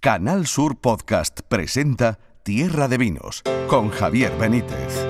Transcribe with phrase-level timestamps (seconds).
[0.00, 5.04] Canal Sur Podcast presenta Tierra de Vinos con Javier Benítez.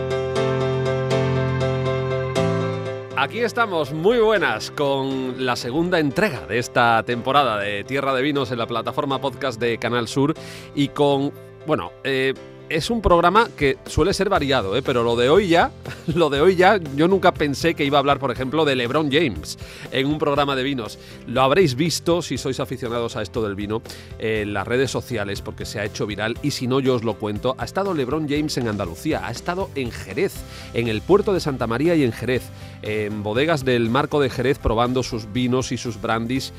[3.14, 8.50] Aquí estamos, muy buenas, con la segunda entrega de esta temporada de Tierra de Vinos
[8.50, 10.32] en la plataforma podcast de Canal Sur
[10.74, 11.34] y con,
[11.66, 12.32] bueno, eh,
[12.68, 14.82] es un programa que suele ser variado, ¿eh?
[14.82, 15.70] pero lo de hoy ya,
[16.14, 19.10] lo de hoy ya, yo nunca pensé que iba a hablar, por ejemplo, de LeBron
[19.10, 19.58] James
[19.90, 20.98] en un programa de vinos.
[21.26, 23.82] Lo habréis visto si sois aficionados a esto del vino
[24.18, 27.14] en las redes sociales porque se ha hecho viral y si no yo os lo
[27.14, 27.54] cuento.
[27.58, 30.34] Ha estado LeBron James en Andalucía, ha estado en Jerez,
[30.74, 32.42] en el puerto de Santa María y en Jerez,
[32.82, 36.52] en bodegas del Marco de Jerez probando sus vinos y sus brandis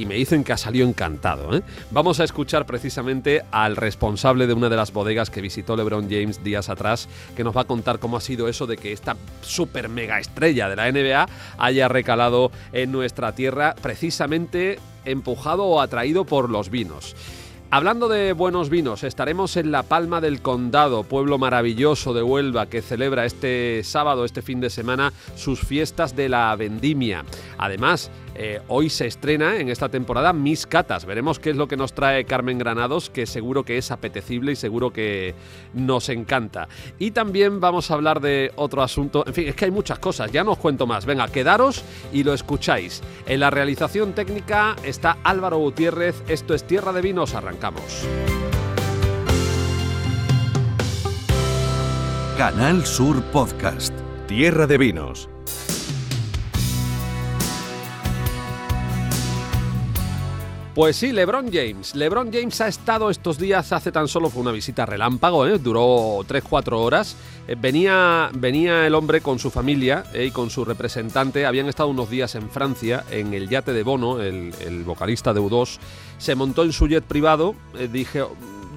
[0.00, 1.54] y me dicen que ha salido encantado.
[1.54, 1.62] ¿eh?
[1.90, 6.42] Vamos a escuchar precisamente al responsable de una de las bodegas que visitó LeBron James
[6.42, 9.90] días atrás, que nos va a contar cómo ha sido eso de que esta super
[9.90, 11.28] mega estrella de la NBA
[11.58, 17.14] haya recalado en nuestra tierra, precisamente empujado o atraído por los vinos.
[17.72, 22.82] Hablando de buenos vinos, estaremos en La Palma del Condado, pueblo maravilloso de Huelva que
[22.82, 27.24] celebra este sábado, este fin de semana, sus fiestas de la vendimia.
[27.58, 28.10] Además,
[28.42, 31.04] eh, hoy se estrena en esta temporada Mis Catas.
[31.04, 34.56] Veremos qué es lo que nos trae Carmen Granados, que seguro que es apetecible y
[34.56, 35.34] seguro que
[35.74, 36.66] nos encanta.
[36.98, 39.24] Y también vamos a hablar de otro asunto.
[39.26, 41.04] En fin, es que hay muchas cosas, ya no os cuento más.
[41.04, 43.02] Venga, quedaros y lo escucháis.
[43.26, 46.22] En la realización técnica está Álvaro Gutiérrez.
[46.26, 47.34] Esto es Tierra de Vinos.
[47.34, 48.08] Arrancamos.
[52.38, 53.92] Canal Sur Podcast.
[54.26, 55.28] Tierra de Vinos
[60.74, 61.96] Pues sí, LeBron James.
[61.96, 65.58] LeBron James ha estado estos días, hace tan solo fue una visita relámpago, ¿eh?
[65.58, 67.16] duró 3-4 horas.
[67.48, 70.26] Eh, venía, venía el hombre con su familia ¿eh?
[70.26, 71.44] y con su representante.
[71.44, 75.78] Habían estado unos días en Francia, en el yate de Bono, el, vocalista de U2.
[76.18, 77.56] Se montó en su jet privado.
[77.92, 78.24] dije,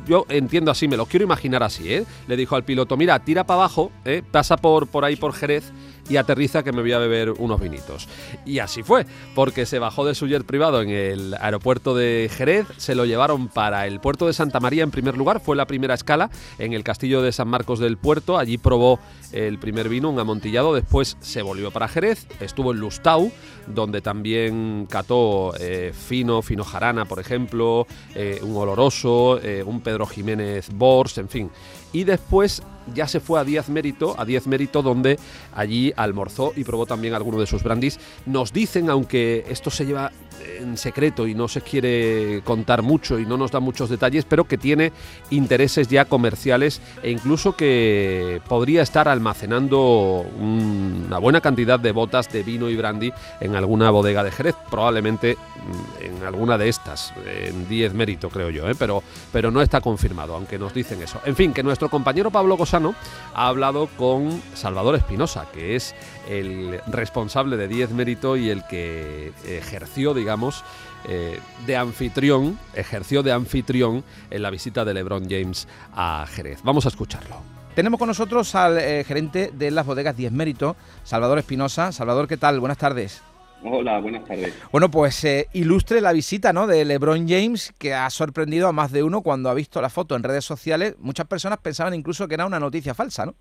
[0.07, 2.05] yo entiendo así, me lo quiero imaginar así, ¿eh?
[2.27, 3.91] Le dijo al piloto, mira, tira para abajo,
[4.31, 5.71] pasa por, por ahí por Jerez
[6.09, 8.07] y aterriza que me voy a beber unos vinitos.
[8.45, 9.05] Y así fue,
[9.35, 13.47] porque se bajó de su jet privado en el aeropuerto de Jerez, se lo llevaron
[13.47, 16.83] para el puerto de Santa María en primer lugar, fue la primera escala en el
[16.83, 18.99] castillo de San Marcos del Puerto, allí probó
[19.31, 23.31] el primer vino, un amontillado, después se volvió para Jerez, estuvo en Lustau,
[23.67, 30.05] donde también cató eh, fino, fino jarana, por ejemplo, eh, un oloroso, eh, un Pedro
[30.05, 31.51] Jiménez Bors, en fin.
[31.91, 32.63] Y después
[32.93, 35.19] ya se fue a Diez Mérito, a Diez Mérito, donde
[35.53, 37.99] allí almorzó y probó también alguno de sus brandis.
[38.25, 40.11] Nos dicen, aunque esto se lleva
[40.59, 44.45] en secreto y no se quiere contar mucho y no nos da muchos detalles, pero
[44.45, 44.91] que tiene
[45.29, 52.43] intereses ya comerciales e incluso que podría estar almacenando una buena cantidad de botas de
[52.43, 57.67] vino y brandy en alguna bodega de Jerez, probablemente mm, en alguna de estas, en
[57.67, 58.75] 10 mérito creo yo, ¿eh?
[58.77, 61.19] pero, pero no está confirmado, aunque nos dicen eso.
[61.25, 62.95] En fin, que nuestro compañero Pablo Cosano
[63.33, 65.95] ha hablado con Salvador Espinosa, que es
[66.29, 70.63] el responsable de 10 mérito y el que ejerció, digamos,
[71.09, 76.61] eh, de anfitrión, ejerció de anfitrión en la visita de LeBron James a Jerez.
[76.63, 77.35] Vamos a escucharlo.
[77.75, 81.91] Tenemos con nosotros al eh, gerente de las bodegas 10 Mérito, Salvador Espinosa.
[81.91, 82.61] Salvador, ¿qué tal?
[82.61, 83.21] Buenas tardes.
[83.65, 84.57] Hola, buenas tardes.
[84.71, 86.67] Bueno, pues eh, ilustre la visita ¿no?
[86.67, 90.15] de LeBron James, que ha sorprendido a más de uno cuando ha visto la foto
[90.15, 90.95] en redes sociales.
[90.99, 93.35] Muchas personas pensaban incluso que era una noticia falsa, ¿no?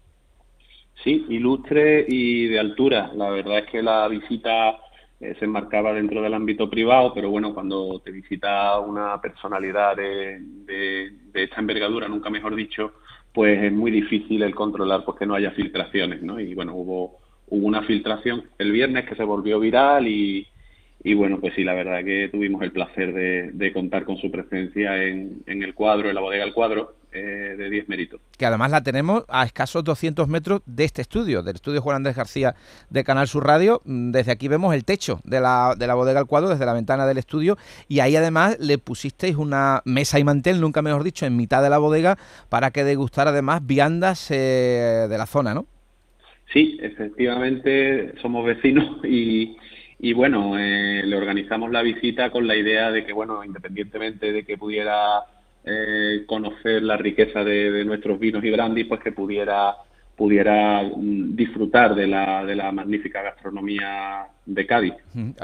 [1.05, 3.11] Sí, ilustre y de altura.
[3.15, 4.79] La verdad es que la visita
[5.23, 10.41] eh, se enmarcaba dentro del ámbito privado, pero bueno, cuando te visita una personalidad de,
[10.41, 12.95] de, esta envergadura, nunca mejor dicho,
[13.33, 16.41] pues es muy difícil el controlar porque no haya filtraciones, ¿no?
[16.41, 20.45] Y bueno, hubo, hubo una filtración el viernes que se volvió viral y,
[21.05, 25.05] y bueno, pues sí, la verdad que tuvimos el placer de, contar con su presencia
[25.05, 28.21] en, el cuadro, en la bodega del cuadro eh, de 10 méritos.
[28.37, 32.17] Que además la tenemos a escasos 200 metros de este estudio, del estudio Juan Andrés
[32.17, 32.55] García
[32.91, 33.83] de Canal Sur Radio.
[33.85, 36.73] Mm, desde aquí vemos el techo de la, de la bodega del cuadro, desde la
[36.73, 37.57] ventana del estudio.
[37.89, 41.71] Y ahí además le pusisteis una mesa y mantel, nunca mejor dicho, en mitad de
[41.71, 45.67] la bodega para que degustara además viandas eh, de la zona, ¿no?
[46.53, 49.57] Sí, efectivamente somos vecinos y
[50.05, 54.45] y bueno, eh, le organizamos la visita con la idea de que, bueno, independientemente de
[54.45, 55.23] que pudiera
[55.65, 59.77] eh, conocer la riqueza de, nuestros vinos y brandis, pues que pudiera
[60.17, 64.95] pudiera mm, disfrutar de la, de la magnífica gastronomía de Cádiz.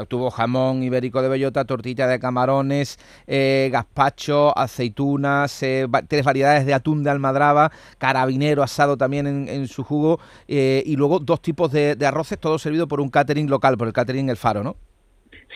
[0.08, 6.74] Tuvo jamón ibérico de bellota, tortilla de camarones, eh, gazpacho, aceitunas, eh, tres variedades de
[6.74, 11.96] atún de almadraba, carabinero asado también en, su jugo eh, y luego dos tipos de,
[11.96, 14.76] de, arroces, todo servido por un catering local, por el catering El Faro, ¿no?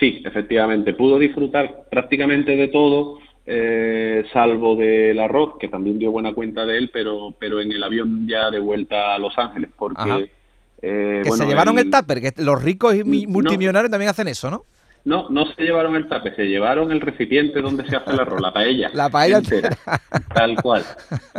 [0.01, 0.95] Sí, efectivamente.
[0.95, 6.79] Pudo disfrutar prácticamente de todo eh, salvo del arroz, que también dio buena cuenta de
[6.79, 10.31] él, pero, pero en el avión ya de vuelta a Los Ángeles, porque...
[10.85, 14.65] Eh, que se llevaron el, tupper, que los ricos y multimillonarios también hacen eso, ¿no?
[15.05, 18.41] No, no se llevaron el tape, se llevaron el recipiente donde se hace el arroz,
[18.41, 18.91] la paella.
[18.95, 19.77] La paella entera.
[20.33, 20.85] Tal cual.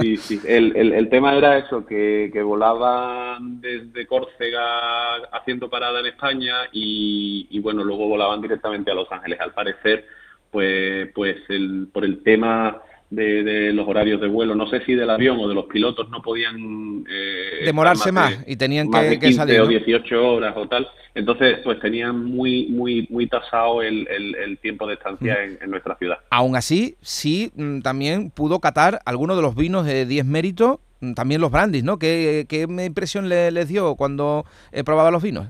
[0.02, 0.42] Sí, sí.
[0.46, 7.48] El, el, tema era eso, que, que, volaban desde Córcega haciendo parada en España y,
[7.50, 9.40] y, bueno, luego volaban directamente a Los Ángeles.
[9.40, 10.06] Al parecer,
[10.54, 12.80] pues, pues el, por el tema
[13.10, 14.56] de, los horarios de vuelo.
[14.56, 17.04] No sé si del avión o de los pilotos no podían...
[17.10, 19.60] Eh, Demorarse más, y tenían que, que salir.
[19.62, 20.88] o 18 horas o tal.
[21.16, 25.64] Entonces, pues tenían muy, muy, muy tasado el, el, tiempo de estancia mm.
[25.64, 26.18] en, nuestra ciudad.
[26.30, 31.14] Aún así, sí, mm, también pudo catar algunos de los vinos de 10 méritos, mm,
[31.14, 31.98] también los brandis, ¿no?
[31.98, 35.48] ¿Qué, qué impresión le, les dio cuando eh, probaba los vinos?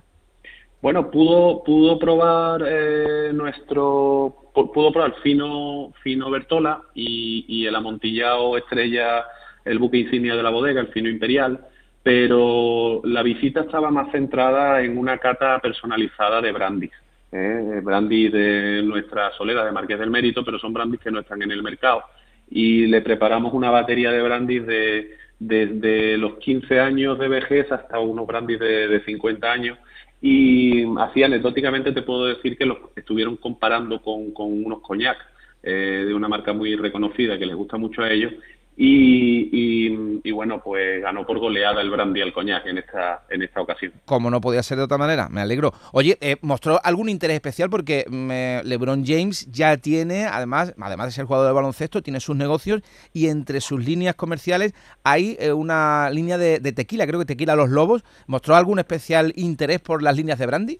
[0.83, 9.24] Bueno, pudo, pudo probar eh, nuestro pudo probar fino, fino Bertola y, el amontillado estrella,
[9.63, 11.68] el buque insignia de la bodega, el fino imperial,
[12.03, 16.91] pero la visita estaba más centrada en una cata personalizada de brandis.
[17.31, 17.79] ¿eh?
[17.81, 21.51] Brandis de nuestra solera de Marqués del Mérito, pero son brandis que no están en
[21.51, 22.03] el mercado.
[22.50, 28.00] Y le preparamos una batería de brandis de, desde los 15 años de vejez hasta
[28.00, 29.77] unos brandis de, de 50 años
[30.25, 35.18] y así anecdóticamente te puedo decir que los estuvieron comparando con, con unos coñac
[35.62, 38.31] eh, de una marca muy reconocida que les gusta mucho a ellos
[38.75, 43.94] y, bueno, pues ganó por goleada el brandy al coñac en esta, en esta ocasión.
[44.06, 45.74] Como no podía ser de otra manera, me alegro.
[45.92, 51.12] Oye, eh, mostró algún interés especial porque mm, LeBron James ya tiene, además, además de
[51.12, 52.81] ser jugador de baloncesto, tiene sus negocios
[53.14, 54.74] y entre sus líneas comerciales
[55.04, 58.04] hay eh, una línea de, de, tequila, creo que Tequila Los Lobos.
[58.28, 60.80] ¿Mostró algún especial interés por las líneas de brandy?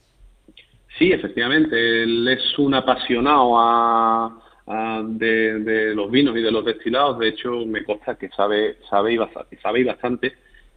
[0.98, 2.04] Sí, efectivamente.
[2.04, 7.20] Él es un apasionado a de, los vinos y de los destilados.
[7.20, 10.34] De hecho, me consta que sabe, sabe, y, bastante, sabe bastante.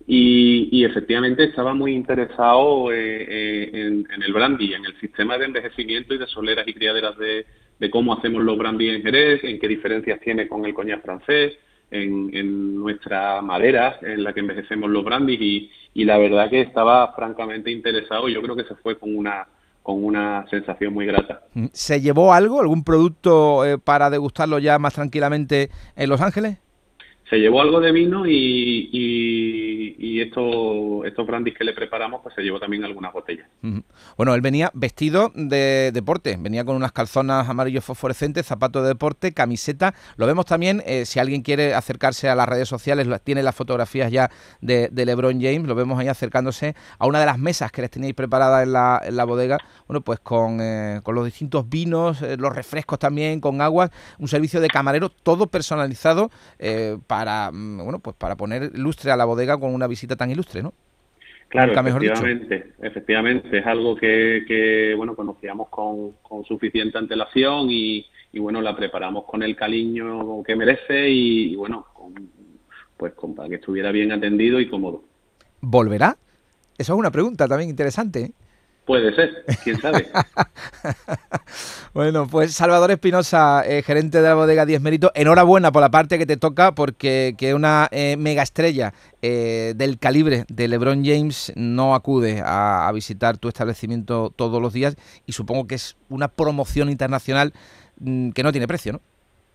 [0.06, 6.14] Y, efectivamente estaba muy interesado eh, eh, en, el brandy, en el sistema de envejecimiento
[6.14, 7.44] y de soleras y criaderas de,
[7.90, 11.54] cómo hacemos los brandy en Jerez, en qué diferencias tiene con el coñac francés,
[11.90, 17.12] en, nuestra madera en la que envejecemos los brandys y, y la verdad que estaba
[17.14, 18.28] francamente interesado.
[18.28, 19.46] Yo creo que se fue con una
[19.86, 21.42] con una sensación muy grata.
[21.54, 26.58] Mm, ¿Se llevó algo, algún producto eh, para degustarlo ya más tranquilamente en Los Ángeles?
[27.28, 29.85] se llevó algo de vino y, y,
[30.20, 33.48] esto, estos brandis que le preparamos, pues se llevó también algunas botellas.
[34.16, 39.32] Bueno, él venía vestido de deporte, venía con unas calzonas amarillos fosforescentes, zapatos de deporte,
[39.32, 39.94] camiseta.
[40.16, 44.10] Lo vemos también, eh, si alguien quiere acercarse a las redes sociales, tiene las fotografías
[44.10, 44.30] ya
[44.60, 48.14] de, LeBron James, lo vemos ahí acercándose a una de las mesas que les tenéis
[48.14, 52.36] preparadas en la, en la bodega, bueno, pues con, eh, con los distintos vinos, eh,
[52.36, 56.30] los refrescos también, con agua, un servicio de camarero, todo personalizado
[57.06, 60.62] para mm, bueno pues para poner lustre a la bodega con una visita tan ilustre,
[60.62, 60.72] ¿no?
[61.48, 66.14] Claro, efectivamente, efectivamente, es algo que, bueno conocíamos con,
[66.46, 71.86] suficiente antelación y, bueno la preparamos con el cariño que merece y, bueno
[72.96, 75.04] pues para que estuviera bien atendido y cómodo.
[75.60, 76.16] ¿Volverá?
[76.78, 78.20] Eso es una pregunta también interesante.
[78.20, 78.32] ¿eh?
[78.86, 80.06] Puede ser, quién sabe.
[81.92, 86.18] bueno, pues Salvador Espinosa, eh, gerente de la bodega 10 Méritos, enhorabuena por la parte
[86.18, 91.52] que te toca, porque que una eh, mega estrella eh, del calibre de LeBron James
[91.56, 94.96] no acude a, visitar tu establecimiento todos los días
[95.26, 97.52] y supongo que es una promoción internacional
[97.98, 99.00] mm, que no tiene precio, ¿no?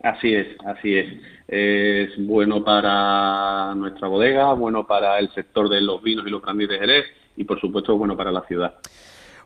[0.03, 1.08] Así es, así es.
[1.48, 6.67] Es bueno para nuestra bodega, bueno para el sector de los vinos y los brandy
[6.67, 7.05] de Jerez
[7.38, 8.75] y por supuesto bueno para la ciudad.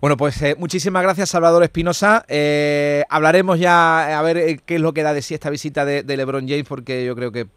[0.05, 2.25] Bueno, pues eh, muchísimas gracias, Salvador Espinosa.
[2.27, 5.83] Eh, hablaremos ya a ver eh, qué es lo que da de sí esta visita
[5.83, 7.47] de, LeBron James, porque yo creo que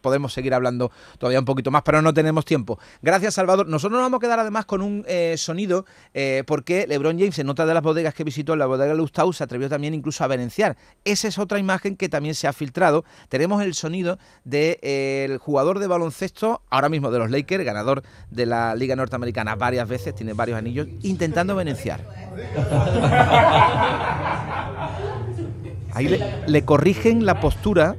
[0.00, 2.78] podemos seguir hablando todavía un poquito más, pero no tenemos tiempo.
[3.02, 3.68] Gracias, Salvador.
[3.68, 7.48] Nosotros nos vamos a quedar además con un eh, sonido, eh, porque LeBron James, en
[7.48, 10.76] otra de las bodegas que visitó, la bodega Lustau, se atrevió también incluso a venenciar.
[11.04, 13.04] Esa es otra imagen que también se ha filtrado.
[13.28, 18.46] Tenemos el sonido del eh, jugador de baloncesto, ahora mismo de los Lakers, ganador de
[18.46, 22.04] la Liga Norteamericana varias veces, tiene varios anillos, intentando venenciar.
[25.94, 27.96] Ahí le corrigen la postura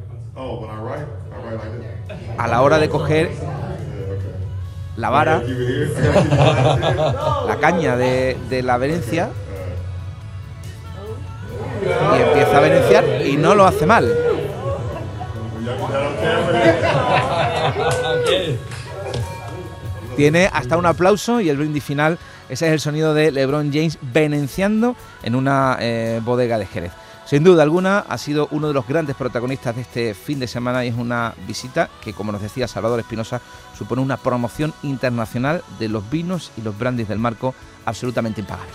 [2.37, 3.31] a la hora de coger
[4.97, 5.41] la vara,
[7.47, 9.29] la caña de, la venencia
[11.83, 14.13] y empieza a venenciar y no lo hace mal.
[20.15, 22.17] Tiene hasta un aplauso y el brindis final.
[22.47, 26.91] Ese es el sonido de LeBron James venenciando en una eh, bodega de Jerez.
[27.25, 30.85] Sin duda alguna, ha sido uno de los grandes protagonistas de este fin de semana
[30.85, 33.41] y es una visita que, como nos decía Salvador Espinosa,
[33.75, 38.71] supone una promoción internacional de los vinos y los brandis del marco absolutamente impagable.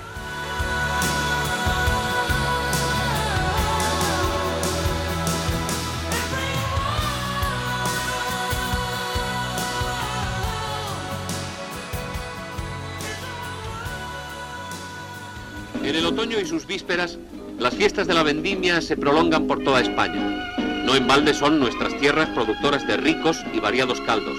[15.85, 17.16] En el otoño y sus vísperas,
[17.61, 20.57] las fiestas de la vendimia se prolongan por toda España.
[20.87, 24.37] No en balde son nuestras tierras productoras de ricos y variados caldos.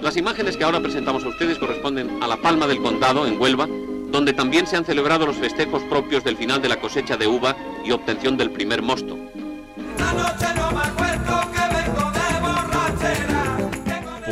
[0.00, 3.68] Las imágenes que ahora presentamos a ustedes corresponden a La Palma del Condado, en Huelva,
[4.10, 7.54] donde también se han celebrado los festejos propios del final de la cosecha de uva
[7.84, 9.16] y obtención del primer mosto.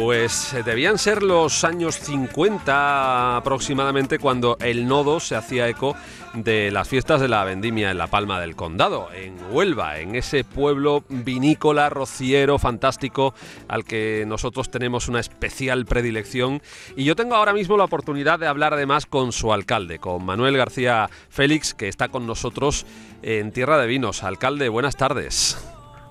[0.08, 5.94] Pues eh, debían ser los años 50 aproximadamente cuando el nodo se hacía eco
[6.32, 10.44] de las fiestas de la vendimia en la Palma del Condado, en Huelva, en ese
[10.44, 13.34] pueblo vinícola, rociero, fantástico,
[13.68, 16.62] al que nosotros tenemos una especial predilección.
[16.96, 20.56] Y yo tengo ahora mismo la oportunidad de hablar además con su alcalde, con Manuel
[20.56, 22.86] García Félix, que está con nosotros
[23.20, 24.22] en Tierra de Vinos.
[24.22, 25.67] Alcalde, buenas tardes.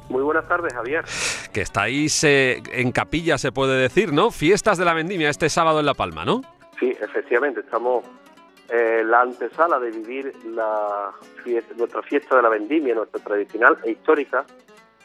[0.10, 1.04] Muy buenas tardes, Javier.
[1.54, 4.32] Que estáis eh, en capilla, se puede decir, ¿no?
[4.32, 6.42] Fiestas de la vendimia este sábado en La Palma, ¿no?
[6.80, 8.06] Sí, efectivamente, estamos
[8.70, 11.12] en la antesala de vivir la
[11.78, 14.46] nuestra fiesta de la vendimia, nuestra tradicional e histórica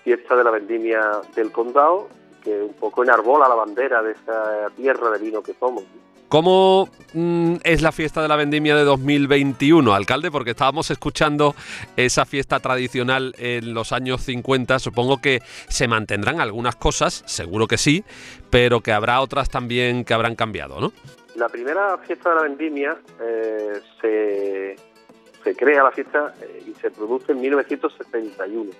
[0.02, 2.09] fiesta de la vendimia del condado,
[2.42, 5.85] que un poco enarbola la bandera de esta tierra de vino que somos.
[6.32, 10.30] ¿Cómo mm, es la fiesta de la vendimia de 2021, alcalde?
[10.30, 11.54] Porque estábamos escuchando
[11.94, 14.78] esa fiesta tradicional en los años 50.
[14.78, 18.02] Supongo que se mantendrán algunas cosas, seguro que sí,
[18.48, 20.94] pero que habrá otras también que habrán cambiado, ¿no?
[21.34, 27.32] La primera fiesta de la vendimia eh, se, crea la fiesta eh, y se produce
[27.32, 28.70] en 1971.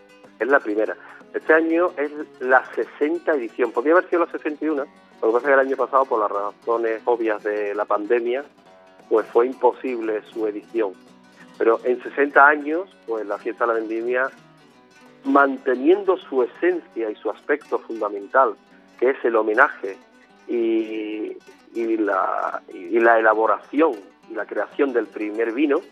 [0.41, 0.97] Es la primera.
[1.35, 2.11] Este año es
[2.41, 3.73] la 60 edición.
[3.73, 4.87] Podría haber sido la 61
[5.23, 8.45] lo que pasa es que el año pasado, por las razones obvias de la pandemia,
[9.09, 10.95] pues fue imposible su edición.
[11.59, 14.31] Pero en 60 años, pues la fiesta de la vendimia,
[15.25, 18.57] manteniendo su esencia y su aspecto fundamental,
[18.99, 19.97] que es el homenaje
[20.49, 21.37] y,
[21.77, 23.93] la, y la elaboración
[24.29, 25.83] y la creación del primer vino,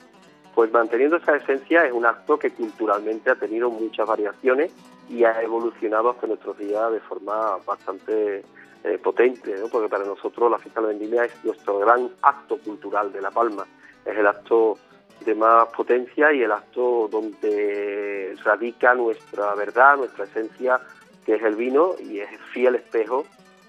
[0.57, 4.73] pues manteniendo esa esencia es un acto que culturalmente ha tenido muchas variaciones
[5.11, 8.45] y ha evolucionado hasta nuestros días de forma bastante
[8.85, 13.13] eh, potente, porque para nosotros la fiesta de la vendimia es nuestro gran acto cultural
[13.13, 13.67] de La Palma,
[14.05, 14.79] es el acto
[15.25, 20.81] de más potencia y el acto donde radica nuestra verdad, nuestra esencia,
[21.27, 23.27] que es el vino y es fiel espejo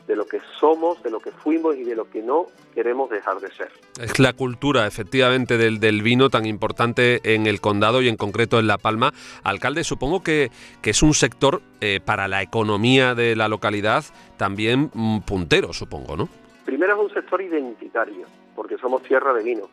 [0.08, 3.40] de lo que somos, de lo que fuimos y de lo que no queremos dejar
[3.40, 3.72] de ser.
[4.00, 8.60] Es la cultura, efectivamente, del, del vino tan importante en el condado y en concreto
[8.60, 9.14] en La Palma.
[9.44, 14.04] Alcalde, supongo que, que es un sector eh, para la economía de la localidad
[14.38, 16.30] también mm, puntero, supongo, ¿no?
[16.66, 19.70] Primero es un sector identitario, porque somos tierra de vino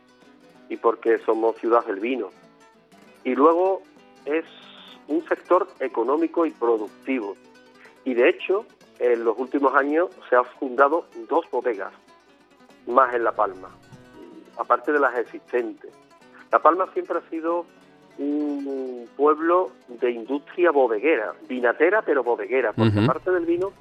[0.68, 2.30] y porque somos ciudad del vino.
[3.24, 3.82] Y luego
[4.24, 4.44] es
[5.06, 7.36] un sector económico y productivo.
[8.04, 8.66] Y de hecho,
[8.98, 11.92] en los últimos años se han fundado dos bodegas
[12.86, 13.68] más en La Palma,
[14.56, 15.92] aparte de las existentes.
[16.50, 17.66] La Palma siempre ha sido
[18.18, 23.72] un pueblo de industria bodeguera, vinatera pero bodeguera, porque aparte del vino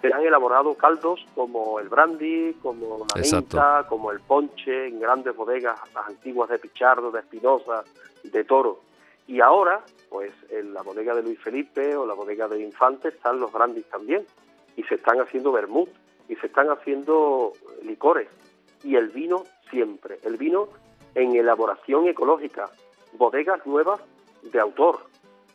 [0.00, 5.36] se han elaborado caldos como el brandy, como la menta, como el ponche, en grandes
[5.36, 7.84] bodegas, las antiguas de Pichardo, de Espinosa,
[8.24, 8.80] de Toro.
[9.28, 13.40] Y ahora, pues en la bodega de Luis Felipe o la bodega de Infante están
[13.40, 14.24] los brandis también
[14.76, 15.88] y se están haciendo vermut
[16.28, 17.52] y se están haciendo
[17.82, 18.28] licores
[18.84, 20.68] y el vino siempre, el vino
[21.14, 22.70] en elaboración ecológica,
[23.14, 24.00] bodegas nuevas
[24.42, 25.00] de autor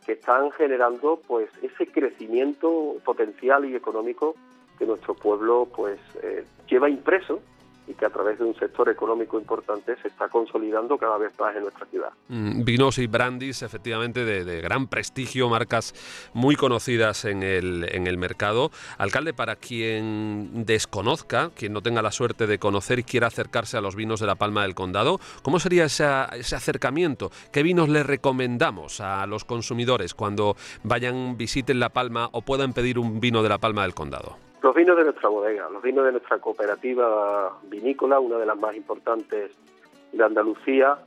[0.05, 4.35] que están generando pues ese crecimiento potencial y económico
[4.77, 7.39] que nuestro pueblo pues eh, lleva impreso
[7.91, 11.55] y que a través de un sector económico importante se está consolidando cada vez más
[11.55, 12.09] en nuestra ciudad.
[12.29, 15.93] Mm, vinos y brandis, efectivamente, de, gran prestigio, marcas
[16.33, 18.71] muy conocidas en el, en el mercado.
[18.97, 23.81] Alcalde, para quien desconozca, quien no tenga la suerte de conocer y quiera acercarse a
[23.81, 27.31] los vinos de la Palma del Condado, ¿cómo sería ese, ese acercamiento?
[27.51, 32.99] ¿Qué vinos le recomendamos a los consumidores cuando vayan, visiten La Palma o puedan pedir
[32.99, 34.50] un vino de la Palma del Condado?
[34.61, 38.75] Los vinos de nuestra bodega, los vinos de nuestra cooperativa vinícola, una de las más
[38.75, 39.51] importantes
[40.11, 40.99] de Andalucía,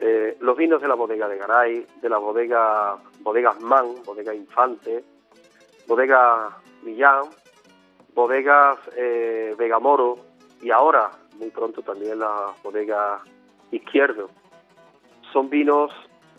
[0.00, 5.04] eh, los vinos de la bodega de Garay, de la bodega bodegas Man, bodega Infante,
[5.86, 7.24] bodega Millán,
[8.14, 10.16] bodegas eh, Vegamoro
[10.62, 13.20] y ahora, muy pronto también la bodega
[13.70, 14.30] Izquierdo.
[15.30, 15.92] Son vinos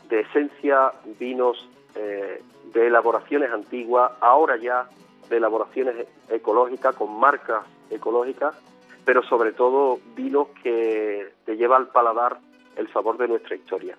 [0.09, 2.41] de esencia, vinos eh,
[2.73, 4.87] de elaboraciones antiguas, ahora ya
[5.29, 8.55] de elaboraciones ecológicas, con marcas ecológicas,
[9.03, 12.39] pero sobre todo vinos que te lleva al paladar
[12.75, 13.95] el sabor de nuestra historia.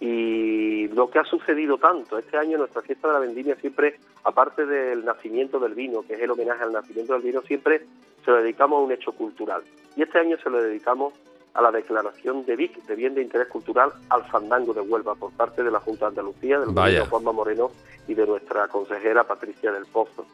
[0.00, 4.66] Y lo que ha sucedido tanto, este año nuestra fiesta de la vendimia siempre, aparte
[4.66, 7.86] del nacimiento del vino, que es el homenaje al nacimiento del vino, siempre
[8.24, 9.62] se lo dedicamos a un hecho cultural.
[9.96, 11.14] Y este año se lo dedicamos
[11.54, 15.32] a la declaración de VIC, de Bien de Interés Cultural, al Fandango de Huelva, por
[15.32, 17.70] parte de la Junta de Andalucía, del gobierno Juanma Moreno
[18.08, 20.26] y de nuestra consejera Patricia del Pozo.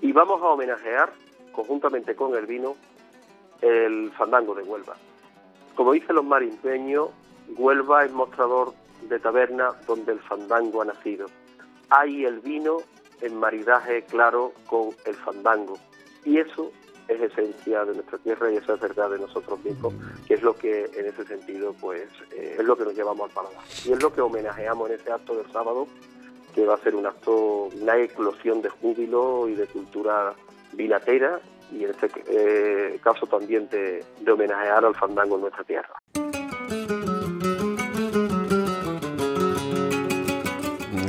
[0.00, 1.12] Y vamos a homenajear,
[1.52, 2.76] conjuntamente con el vino,
[3.60, 4.96] el Fandango de Huelva.
[5.74, 7.10] Como dicen los marinteños,
[7.56, 8.72] Huelva es mostrador
[9.08, 11.26] de taberna donde el fandango ha nacido.
[11.90, 12.78] Hay el vino
[13.20, 15.78] en maridaje claro con el fandango.
[16.24, 16.72] Y eso
[17.08, 19.94] es esencia de nuestra tierra y eso es verdad de nosotros mismos,
[20.26, 23.34] que es lo que en ese sentido pues eh, es lo que nos llevamos al
[23.34, 23.62] paladar.
[23.84, 25.86] Y es lo que homenajeamos en ese acto del sábado,
[26.54, 30.34] que va a ser un acto, una eclosión de júbilo y de cultura
[30.72, 31.40] vinatera
[31.72, 35.94] y en este eh, caso también de homenajear al fandango en nuestra tierra.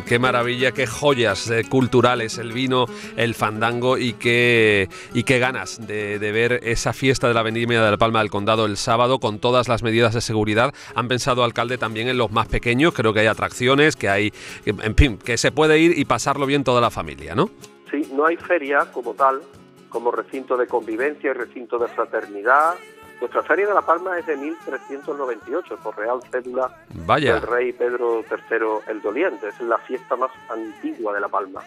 [0.06, 2.86] Qué maravilla, qué joyas eh, culturales el vino,
[3.18, 7.92] el fandango y qué, y qué ganas de, ver esa fiesta de la vendimia de
[7.92, 10.74] la Palma del Condado el sábado con todas las medidas de seguridad.
[10.96, 14.34] Han pensado, alcalde, también en los más pequeños, creo que hay atracciones, que hay,
[14.66, 17.50] en fin, que se puede ir y pasarlo bien toda la familia, ¿no?
[17.92, 19.42] Sí, no hay feria como tal,
[19.90, 22.76] como recinto de convivencia y recinto de fraternidad,
[23.20, 28.92] nuestra Feria de la Palma es de 1398, por Real Cédula del rey Pedro III
[28.92, 29.48] el Doliente.
[29.50, 31.64] Es la fiesta más antigua de La Palma,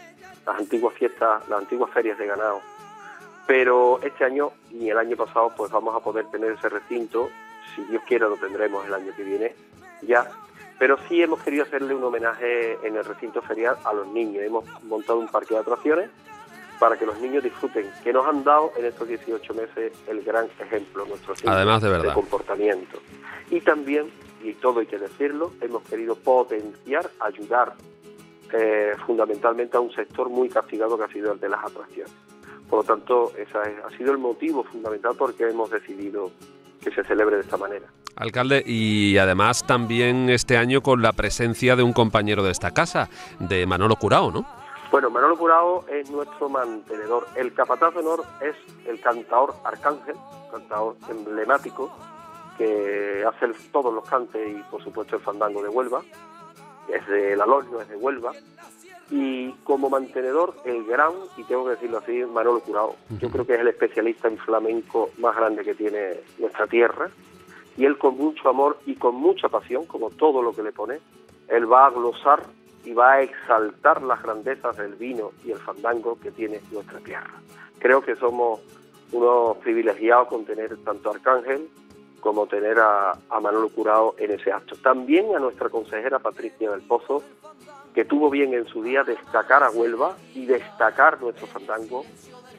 [0.47, 2.61] las antiguas fiestas, las antiguas ferias de ganado.
[3.47, 7.31] Pero este año, ni el año pasado, pues vamos a poder tener ese recinto.
[7.75, 9.55] Si Dios quiere, lo tendremos el año que viene
[10.03, 10.29] ya.
[10.79, 14.45] Pero sí hemos querido hacerle un homenaje en el recinto ferial a los niños.
[14.45, 16.11] Hemos montado un parque de atracciones
[16.79, 20.49] para que los niños disfruten, que nos han dado en estos 18 meses el gran
[20.59, 22.15] ejemplo, nuestro Además de, verdad.
[22.15, 23.01] comportamiento.
[23.51, 24.11] Y también,
[24.43, 27.75] y todo hay que decirlo, hemos querido potenciar, ayudar
[28.53, 32.13] eh, fundamentalmente a un sector muy castigado que ha sido el de las atracciones.
[32.69, 36.31] Por lo tanto, ese ha sido el motivo fundamental por qué hemos decidido
[36.83, 37.87] que se celebre de esta manera.
[38.17, 43.09] Alcalde, y además también este año con la presencia de un compañero de esta casa,
[43.39, 44.58] de Manolo Curao, ¿no?
[44.91, 47.27] Bueno, Manolo Curao es nuestro mantenedor.
[47.37, 50.17] El capataz de honor es el cantador Arcángel,
[50.51, 51.91] cantador emblemático,
[52.57, 56.03] que hace todos los cantes y por supuesto el fandango de Huelva.
[56.89, 58.33] Es de La Loño, es de Huelva.
[59.11, 62.97] Y como mantenedor, el gran, y tengo que decirlo así, Manolo Curao.
[63.21, 67.11] Yo creo que es el especialista en flamenco más grande que tiene nuestra tierra.
[67.77, 70.99] Y él con mucho amor y con mucha pasión, como todo lo que le pone,
[71.49, 72.43] él va a glosar
[72.85, 77.35] y va a exaltar las grandezas del vino y el fandango que tiene nuestra tierra.
[77.79, 78.61] Creo que somos
[79.13, 81.69] unos privilegiados con tener tanto a Arcángel
[82.21, 84.77] como tener a, a Manolo Curao en ese acto.
[84.77, 87.23] También a nuestra consejera Patricia del Pozo,
[87.95, 92.05] que tuvo bien en su día destacar a Huelva y destacar nuestro fandango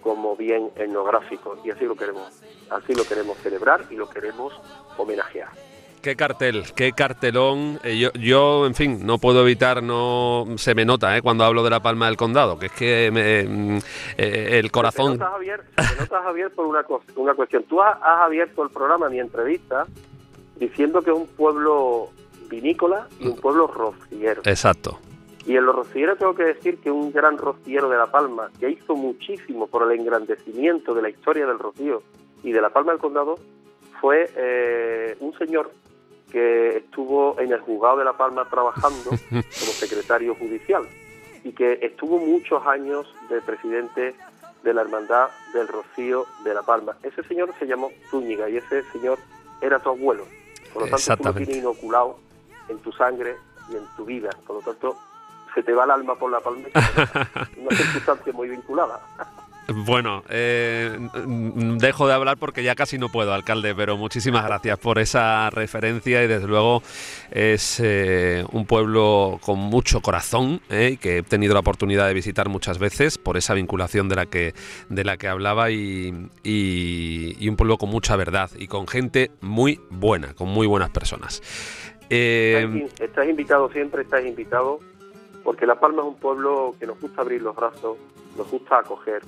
[0.01, 4.53] como bien etnográfico y así lo queremos así lo queremos celebrar y lo queremos
[4.97, 5.49] homenajear
[6.01, 7.77] Qué cartel, qué cartelón.
[7.83, 11.61] Eh, yo, yo, en fin, no puedo evitar, no se me nota eh, cuando hablo
[11.61, 13.79] de la Palma del Condado, que es que me, mm,
[14.17, 15.13] eh, el corazón...
[15.13, 15.63] Se nota, Javier,
[15.99, 16.85] nota, Javier, por una,
[17.17, 17.63] una cuestión.
[17.63, 19.87] Tú has, abierto el programa, mi entrevista,
[20.55, 22.11] diciendo que es un pueblo
[22.49, 24.41] vinícola y un pueblo rociero.
[24.45, 24.99] Exacto.
[25.45, 28.69] Y en los rocieros tengo que decir que un gran rociero de La Palma, que
[28.69, 32.03] hizo muchísimo por el engrandecimiento de la historia del rocío
[32.41, 33.37] y de La Palma del Condado,
[33.99, 35.71] fue un señor
[36.31, 40.87] que estuvo en el juzgado de La Palma trabajando como secretario judicial
[41.43, 44.15] y que estuvo muchos años de presidente
[44.63, 46.97] de la Hermandad del Rocío de La Palma.
[47.03, 49.17] Ese señor se llamó Zúñiga y ese señor
[49.61, 50.25] era tu abuelo.
[50.73, 52.19] Por lo tanto, tú lo tienes inoculado
[52.67, 53.35] en tu sangre
[53.69, 54.29] y en tu vida.
[54.45, 54.97] Por lo tanto,
[55.53, 56.67] se te va el alma por la palma.
[57.57, 58.99] Una circunstancia muy vinculada.
[59.73, 60.97] Bueno, eh,
[61.77, 66.23] dejo de hablar porque ya casi no puedo, alcalde, pero muchísimas gracias por esa referencia
[66.23, 66.81] y desde luego
[67.31, 72.49] es eh, un pueblo con mucho corazón eh, que he tenido la oportunidad de visitar
[72.49, 74.53] muchas veces por esa vinculación de la que,
[74.89, 76.09] de la que hablaba y,
[77.49, 81.41] un pueblo con mucha verdad y con gente muy buena, con muy buenas personas.
[82.09, 84.79] estás invitado siempre, estás invitado
[85.43, 87.97] porque La Palma es un pueblo que nos gusta abrir los brazos,
[88.37, 89.21] nos gusta acoger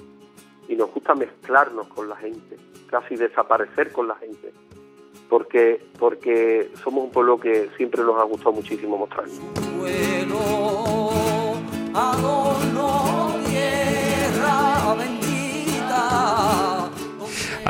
[0.72, 2.56] y nos gusta mezclarnos con la gente,
[2.90, 4.54] casi desaparecer con la gente,
[5.30, 9.26] porque, porque somos un pueblo que siempre nos ha gustado muchísimo mostrar.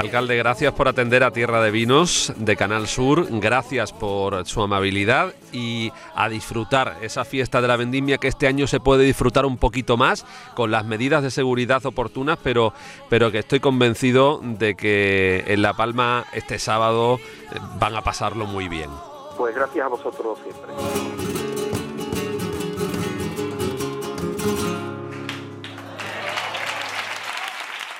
[0.01, 5.35] Alcalde, gracias por atender a Tierra de Vinos de Canal Sur, gracias por su amabilidad
[5.51, 9.57] y a disfrutar esa fiesta de la vendimia que este año se puede disfrutar un
[9.57, 12.73] poquito más con las medidas de seguridad oportunas, pero,
[13.09, 17.19] pero que estoy convencido de que en La Palma este sábado
[17.51, 18.89] eh, van a pasarlo muy bien.
[19.37, 21.50] Pues gracias a vosotros siempre.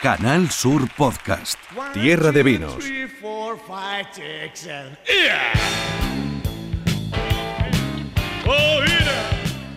[0.02, 1.60] Canal Sur Podcast.
[1.94, 2.84] Tierra de Vinos.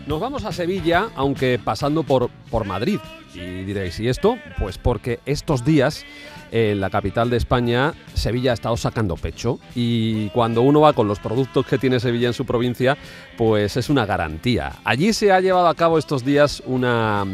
[0.06, 3.00] Nos vamos a Sevilla, aunque pasando por, por Madrid.
[3.34, 4.38] Y diréis, ¿y esto?
[4.58, 6.06] Pues porque estos días
[6.52, 11.06] en la capital de España, Sevilla ha estado sacando pecho y cuando uno va con
[11.06, 12.96] los productos que tiene Sevilla en su provincia,
[13.36, 14.76] pues es una garantía.
[14.84, 17.26] Allí se ha llevado a cabo estos días una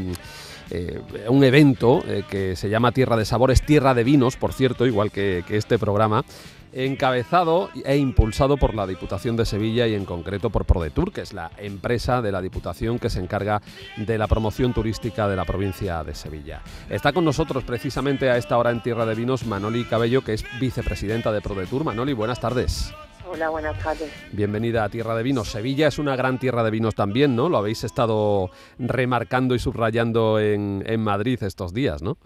[0.71, 4.87] eh, un evento eh, que se llama Tierra de Sabores, Tierra de Vinos, por cierto,
[4.87, 6.25] igual que, este programa,
[6.73, 11.33] encabezado e impulsado por la Diputación de Sevilla y en concreto por ProDetour, que es
[11.33, 13.61] la empresa de la Diputación que se encarga
[13.97, 16.63] de la promoción turística de la provincia de Sevilla.
[16.89, 20.45] Está con nosotros precisamente a esta hora en Tierra de Vinos Manoli Cabello, que es
[20.61, 21.83] vicepresidenta de ProDetour.
[21.83, 22.93] Manoli, buenas tardes.
[23.33, 24.11] Hola, buenas tardes.
[24.33, 25.53] Bienvenida a Tierra de Vinos.
[25.53, 27.49] Sevilla es una gran tierra de vinos también, ¿no?
[27.49, 32.17] Lo habéis estado remarcando y subrayando en, Madrid estos días, ¿no?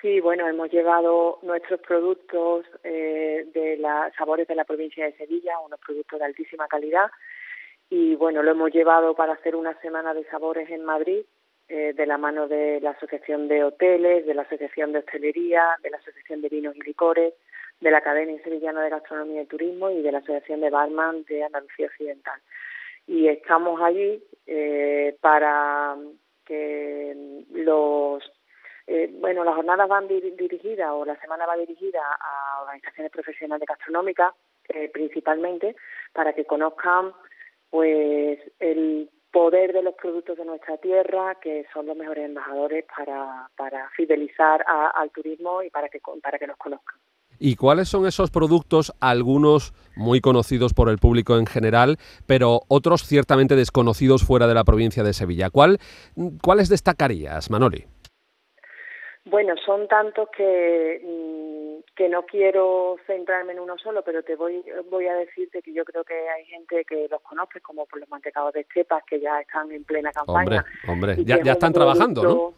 [0.00, 5.58] Sí, bueno, hemos llevado nuestros productos eh, de la sabores de la provincia de Sevilla,
[5.58, 7.10] unos productos de altísima calidad,
[7.90, 11.26] y bueno, lo hemos llevado para hacer una semana de sabores en Madrid,
[11.68, 15.90] eh, de la mano de la Asociación de Hoteles, de la Asociación de Hostelería, de
[15.90, 17.34] la Asociación de Vinos y Licores,
[17.80, 21.44] de la Academia Sevillana de Gastronomía y Turismo y de la Asociación de Barman de
[21.44, 22.40] Andalucía Occidental.
[23.06, 25.96] Y estamos allí eh, para
[26.44, 28.22] que los
[28.86, 34.34] eh, bueno, las jornadas van dirigidas o la semana va dirigida a organizaciones profesionales gastronómicas
[34.68, 35.74] eh, principalmente
[36.12, 37.12] para que conozcan
[37.70, 43.48] pues el poder de los productos de nuestra tierra que son los mejores embajadores para,
[43.56, 46.96] para fidelizar al turismo y para que para que nos conozcan.
[47.38, 53.02] ¿Y cuáles son esos productos, algunos muy conocidos por el público en general, pero otros
[53.02, 55.50] ciertamente desconocidos fuera de la provincia de Sevilla?
[55.50, 55.78] ¿Cuál,
[56.42, 57.86] ¿Cuáles destacarías, Manoli?
[59.26, 64.62] Bueno, son tantos que, mm, que no quiero centrarme en uno solo, pero te voy,
[64.90, 68.08] voy a decirte que yo creo que hay gente que los conoce, como por los
[68.10, 70.64] mantecados de estepas, que ya están en plena campaña.
[70.86, 72.54] Hombre, hombre, ya, ya están trabajando, ¿no?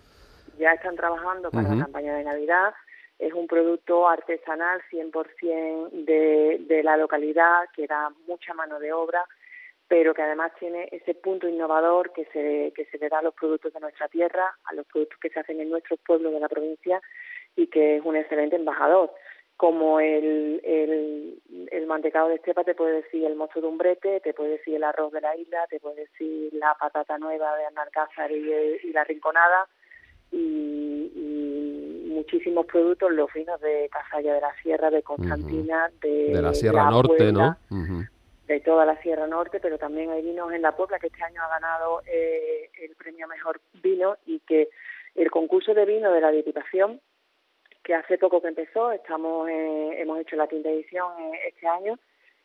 [0.59, 2.73] Ya están trabajando para la campaña de Navidad
[3.19, 9.25] es un producto artesanal 100% de, de la localidad que da mucha mano de obra,
[9.89, 13.35] pero que además tiene ese punto innovador que se, que se le da a los
[13.35, 16.49] productos de nuestra tierra, a los productos que se hacen en nuestros pueblos de la
[16.49, 17.01] provincia
[17.55, 19.13] y que es un excelente embajador.
[19.57, 24.35] Como el, el, el mantecado de estepa te puede decir el mozo de umbrete, te
[24.35, 28.31] puede decir el arroz de la isla, te puede decir la patata nueva de Analcázar
[28.33, 28.53] y,
[28.83, 29.67] y la rinconada,
[30.31, 31.76] y,
[32.17, 37.31] muchísimos productos, los vinos de Casalla de la Sierra, de Constantina, de, la Sierra Norte,
[37.31, 37.57] ¿no?
[38.47, 41.43] De toda la Sierra Norte, pero también hay vinos en La Puebla que este año
[41.43, 44.69] ha ganado eh, el premio Mejor Vino y que
[45.15, 47.01] el concurso de vino de la Diputación,
[47.83, 51.99] que hace poco que empezó, estamos eh, hemos hecho la quinta edición eh, este año,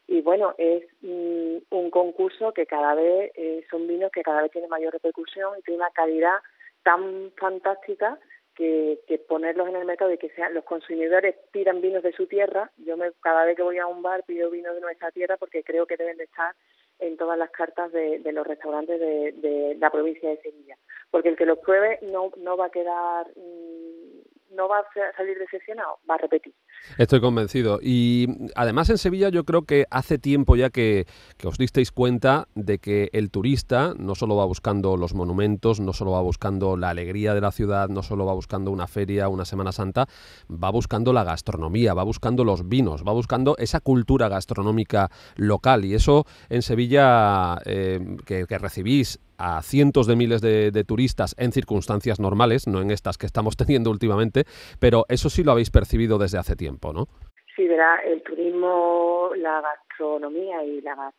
[0.07, 3.31] y bueno, es mm, un concurso que cada vez
[3.69, 6.39] son vinos que cada vez tienen mayor repercusión y tiene una calidad
[6.83, 8.17] tan fantástica
[8.55, 12.71] que, ponerlos en el mercado y que sean los consumidores pidan vinos de su tierra.
[12.77, 15.63] Yo me, cada vez que voy a un bar pido vinos de nuestra tierra porque
[15.63, 16.55] creo que deben de estar
[16.99, 20.77] en todas las cartas de, los restaurantes de, la provincia de Sevilla.
[21.09, 25.37] Porque el que los pruebe no, no va a quedar, mm, no va a salir
[25.37, 26.53] decepcionado, va a repetir.
[26.97, 27.79] Estoy convencido.
[27.81, 31.05] Y además en Sevilla yo creo que hace tiempo ya que,
[31.43, 36.11] os disteis cuenta de que el turista no solo va buscando los monumentos, no solo
[36.11, 39.71] va buscando la alegría de la ciudad, no solo va buscando una feria, una Semana
[39.71, 40.07] Santa,
[40.51, 45.85] va buscando la gastronomía, va buscando los vinos, va buscando esa cultura gastronómica local.
[45.85, 52.19] Y eso en Sevilla eh, que recibís a cientos de miles de, turistas en circunstancias
[52.19, 54.43] normales, no en estas que estamos teniendo últimamente,
[54.79, 57.07] pero eso sí lo habéis percibido desde hace tiempo, ¿no?
[57.55, 61.11] Sí, verá, el turismo, la gastronomía y la,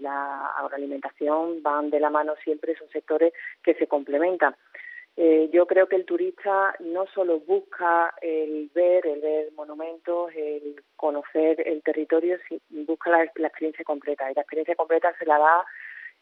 [0.00, 4.56] la agroalimentación van de la mano siempre, son sectores que se complementan.
[5.18, 10.82] Eh, yo creo que el turista no solo busca el ver, el ver monumentos, el
[10.96, 14.30] conocer el territorio, sino busca la experiencia completa.
[14.30, 15.64] Y la experiencia completa se la da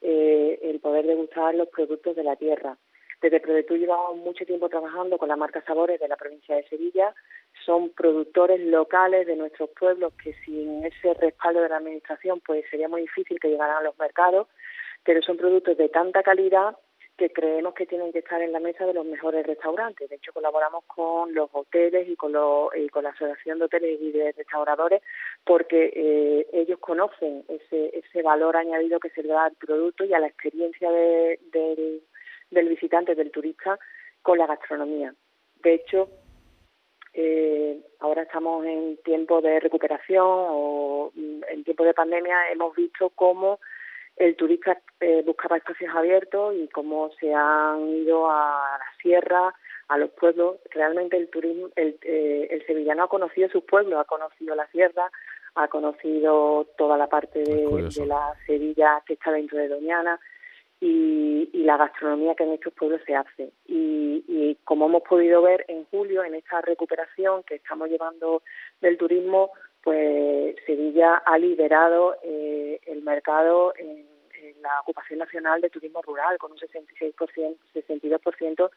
[0.01, 2.77] eh, el poder degustar los productos de la tierra.
[3.25, 7.15] Desde Prodetur llevamos mucho tiempo trabajando con la marca Sabores de la provincia de Sevilla.
[7.65, 12.89] Son productores locales de nuestros pueblos que sin ese respaldo de la administración pues sería
[12.89, 14.49] muy difícil que llegaran a los mercados,
[15.05, 16.77] pero son productos de tanta calidad
[17.17, 20.09] que creemos que tienen que estar en la mesa de los mejores restaurantes.
[20.09, 22.33] De hecho, colaboramos con los hoteles y con,
[22.77, 25.03] y con la Asociación de Hoteles y de Restauradores
[25.45, 30.13] porque eh, ellos conocen ese, ese valor añadido que se le da al producto y
[30.13, 32.03] a la experiencia del,
[32.51, 33.79] del visitante, del turista,
[34.23, 35.15] con la gastronomía.
[35.63, 36.09] De hecho,
[37.13, 43.11] eh, ahora estamos en tiempo de recuperación o mm, en tiempo de pandemia hemos visto
[43.11, 43.61] cómo
[44.17, 49.55] el turista eh, buscaba espacios abiertos y cómo se han ido a la sierra,
[49.89, 50.57] a los pueblos.
[50.71, 55.11] Realmente el turismo, el, eh, el sevillano ha conocido sus pueblos, ha conocido la sierra,
[55.57, 60.19] ha conocido toda la parte de, la Sevilla que está dentro de Doñana
[60.81, 63.53] y, y, la gastronomía que en estos pueblos se hace.
[63.67, 68.43] Y, y como hemos podido ver en julio, en esta recuperación que estamos llevando
[68.81, 69.51] del turismo,
[69.85, 74.13] pues Sevilla ha liderado eh, el mercado en,
[74.61, 77.15] la ocupación nacional de turismo rural con un 66%,
[77.75, 78.71] 62%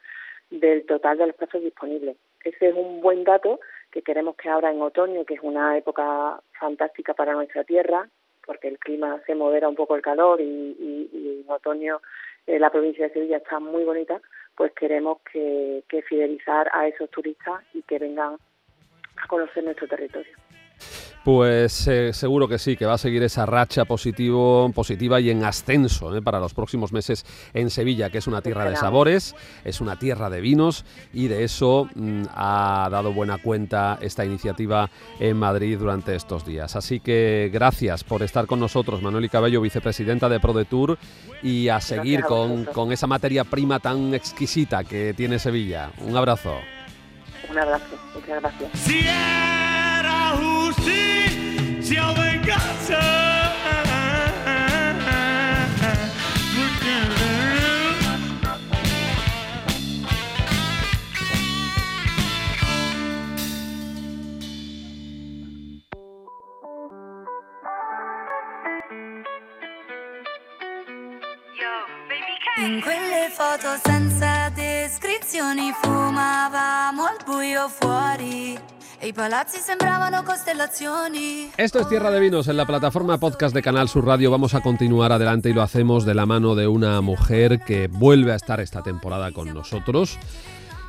[0.50, 2.16] del total de los plazos disponibles.
[2.44, 3.58] Ese es un buen dato
[3.90, 8.06] que queremos que ahora en otoño, que es una época fantástica para nuestra tierra,
[8.44, 12.00] porque el clima se modera un poco el calor y, en otoño
[12.46, 14.20] eh, la provincia de Sevilla está muy bonita,
[14.56, 18.36] pues queremos que fidelizar a esos turistas y que vengan
[19.16, 20.36] a conocer nuestro territorio.
[21.24, 25.44] Pues eh, seguro que sí, que va a seguir esa racha positivo, positiva y en
[25.44, 29.80] ascenso eh, para los próximos meses en Sevilla, que es una tierra de sabores, es
[29.80, 35.36] una tierra de vinos y de eso mm, ha dado buena cuenta esta iniciativa en
[35.36, 36.76] Madrid durante estos días.
[36.76, 40.98] Así que gracias por estar con nosotros, Manuel y Cabello, vicepresidenta de ProDetour,
[41.42, 45.90] y a seguir con, con esa materia prima tan exquisita que tiene Sevilla.
[46.00, 46.54] Un abrazo.
[47.58, 48.70] Un abrazo, muchas gracias.
[72.60, 74.37] In quelle foto senza
[75.38, 78.58] descrizioni fumavamo al buio fuori.
[78.98, 81.50] E palazzi sembravano costellazioni.
[81.56, 84.32] Esto es Tierra de Vinos en la plataforma podcast de Canal Sur Radio.
[84.32, 88.32] Vamos a continuar adelante y lo hacemos de la mano de una mujer que vuelve
[88.32, 90.18] a estar esta temporada con nosotros.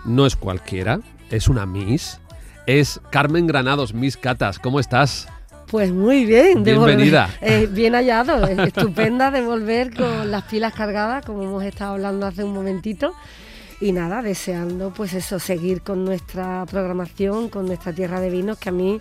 [0.06, 2.20] No es cualquiera, es una Miss.
[2.66, 4.58] Es Carmen Granados, Miss Catas.
[4.58, 5.28] ¿Cómo estás?
[5.68, 6.64] Pues muy bien.
[6.64, 7.30] Bienvenida.
[7.42, 12.44] Eh, bien hallado, estupenda de volver con las pilas cargadas, como hemos estado hablando hace
[12.44, 13.14] un momentito.
[13.82, 18.70] Y nada, deseando pues eso, seguir con nuestra programación, con nuestra tierra de vinos, que
[18.70, 19.00] a mí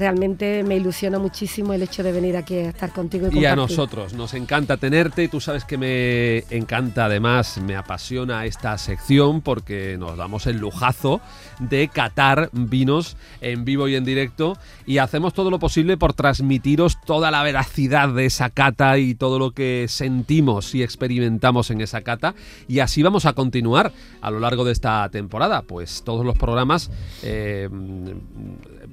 [0.00, 3.54] realmente me ilusiona muchísimo el hecho de venir aquí a estar contigo y, y a
[3.54, 5.28] nosotros nos encanta tenerte.
[5.28, 11.20] Tú sabes que me encanta además me apasiona esta sección porque nos damos el lujazo
[11.58, 16.98] de catar vinos en vivo y en directo y hacemos todo lo posible por transmitiros
[17.02, 22.00] toda la veracidad de esa cata y todo lo que sentimos y experimentamos en esa
[22.00, 22.34] cata.
[22.68, 25.62] Y así vamos a continuar a lo largo de esta temporada.
[25.62, 26.90] Pues todos los programas
[27.22, 27.68] eh,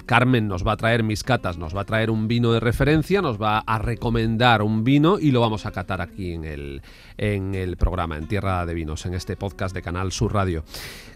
[0.08, 3.22] Carmen nos va a traer mis catas, nos va a traer un vino de referencia,
[3.22, 6.82] nos va a recomendar un vino y lo vamos a catar aquí en el,
[7.18, 10.64] en el programa, en Tierra de Vinos, en este podcast de Canal Sur Radio.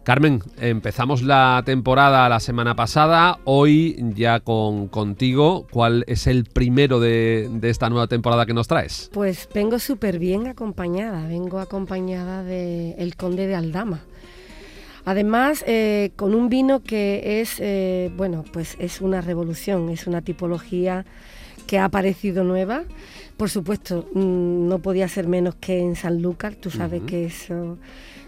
[0.04, 7.00] Carmen, empezamos la temporada la semana pasada, hoy ya con contigo, ¿cuál es el primero
[7.00, 9.10] de, de esta nueva temporada que nos traes?
[9.14, 14.02] Pues vengo súper bien acompañada, vengo acompañada de El Conde de Aldama.
[15.06, 20.22] Además, eh, con un vino que es, eh, bueno, pues es una revolución, es una
[20.22, 21.06] tipología
[21.68, 22.84] que ha aparecido nueva.
[23.38, 27.78] Por supuesto, mm, no podía ser menos que en Sanlúcar, tú sabes que eso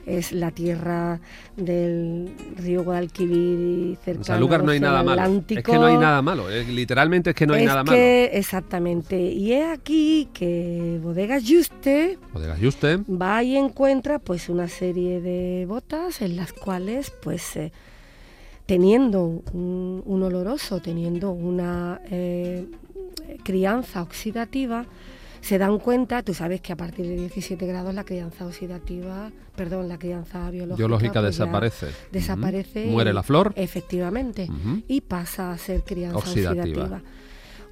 [0.05, 1.19] es la tierra
[1.55, 5.43] del río Guadalquivir y cercano no hay nada malo.
[5.47, 7.97] Es que no hay nada malo, eh, literalmente es que no hay nada malo.
[7.97, 9.19] Exactamente.
[9.19, 15.65] Y es aquí que Bodegas Juste, Bodegas Juste va y encuentra pues una serie de
[15.67, 17.71] botas en las cuales pues eh,
[18.65, 22.65] teniendo un, oloroso, teniendo una eh,
[23.43, 24.85] crianza oxidativa,
[25.43, 29.89] se dan cuenta, tú sabes que a partir de 17 grados la crianza oxidativa, perdón,
[29.89, 31.88] la crianza biológica, pues desaparece.
[32.13, 32.86] Desaparece.
[32.86, 33.51] Muere la flor.
[33.58, 34.47] Efectivamente.
[34.88, 37.01] Y pasa a ser crianza oxidativa.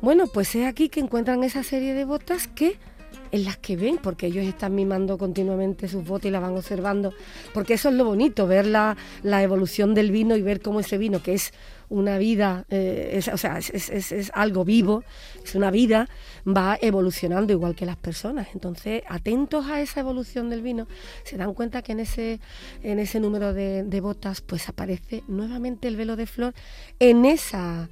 [0.01, 2.77] Bueno, pues es aquí que encuentran esa serie de botas que
[3.31, 7.13] en las que ven, porque ellos están mimando continuamente sus botas y la van observando,
[7.53, 10.97] porque eso es lo bonito, ver la, la evolución del vino y ver cómo ese
[10.97, 11.53] vino, que es
[11.89, 15.03] una vida, eh, es, o sea, es, es, es, algo vivo,
[15.43, 16.07] es una vida,
[16.47, 18.47] va evolucionando igual que las personas.
[18.53, 20.87] Entonces, atentos a esa evolución del vino,
[21.23, 22.39] se dan cuenta que en ese,
[22.83, 26.53] en ese número de, de botas, pues aparece nuevamente el velo de flor
[26.99, 27.89] en esa,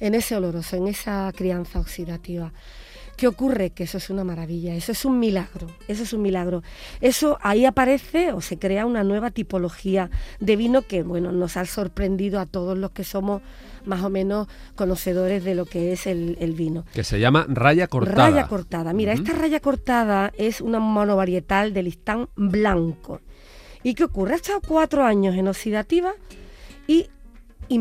[0.00, 2.52] en ese oloroso, en esa crianza oxidativa.
[3.18, 3.70] ¿Qué ocurre?
[3.70, 6.62] Que eso es una maravilla, eso es un milagro, eso es un milagro.
[7.00, 11.64] Eso ahí aparece o se crea una nueva tipología de vino que, bueno, nos ha
[11.64, 13.42] sorprendido a todos los que somos
[13.84, 16.84] más o menos conocedores de lo que es el, el vino.
[16.94, 18.30] Que se llama raya cortada.
[18.30, 18.92] Raya cortada.
[18.92, 23.20] Mira, esta raya cortada es una monovarietal de listán blanco.
[23.82, 24.34] ¿Y qué ocurre?
[24.34, 26.12] Ha estado cuatro años en oxidativa
[26.86, 27.10] y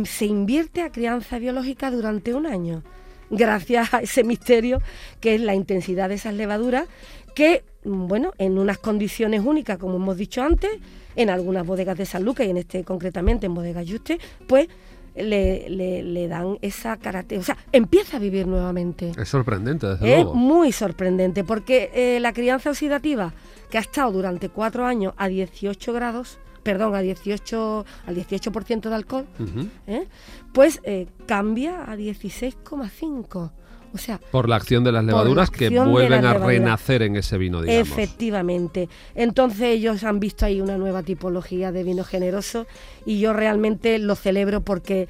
[0.06, 2.82] se invierte a crianza biológica durante un año
[3.30, 4.82] gracias a ese misterio
[5.20, 6.88] que es la intensidad de esas levaduras
[7.36, 10.72] que, bueno, en unas condiciones únicas, como hemos dicho antes,
[11.16, 14.68] en algunas bodegas de San Lucas y en este concretamente en Bodega Juste, pues
[15.16, 19.12] le, le, le, dan esa característica, o sea, empieza a vivir nuevamente.
[19.18, 20.36] Es sorprendente, desde es luego.
[20.36, 23.34] muy sorprendente, porque eh, la crianza oxidativa,
[23.70, 28.94] que ha estado durante cuatro años a 18 grados, perdón, a 18, al 18% de
[28.94, 29.70] alcohol, uh -huh.
[29.88, 30.08] ¿eh?
[30.52, 33.52] pues eh, cambia a 16,5%.
[33.94, 36.46] O sea, por la acción de las levaduras que vuelven a levaduras.
[36.46, 37.88] renacer en ese vino, digamos.
[37.88, 38.90] Efectivamente.
[39.16, 42.68] Entonces ellos han visto ahí una nueva tipología de vino generoso
[43.06, 45.08] y yo realmente lo celebro porque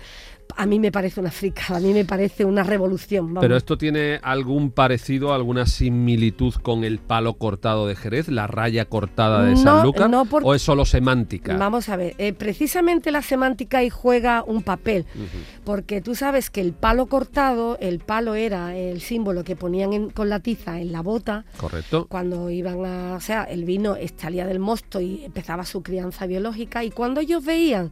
[0.55, 3.27] a mí me parece una frica, a mí me parece una revolución.
[3.27, 3.41] Vamos.
[3.41, 8.85] Pero esto tiene algún parecido, alguna similitud con el palo cortado de Jerez, la raya
[8.85, 11.55] cortada de no, Sanlúcar, no porque, o es solo semántica.
[11.57, 15.63] Vamos a ver, eh, precisamente la semántica ahí juega un papel, uh -huh.
[15.63, 20.09] porque tú sabes que el palo cortado, el palo era el símbolo que ponían en,
[20.09, 21.45] con la tiza en la bota.
[21.57, 22.07] Correcto.
[22.07, 26.83] Cuando iban a, o sea, el vino salía del mosto y empezaba su crianza biológica
[26.83, 27.91] y cuando ellos veían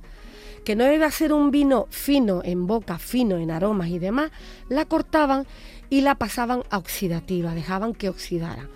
[0.66, 4.32] que no iba a ser un vino fino en boca, fino en aromas y demás,
[4.68, 5.46] la cortaban
[5.90, 8.68] y la pasaban a oxidativa, dejaban que oxidara.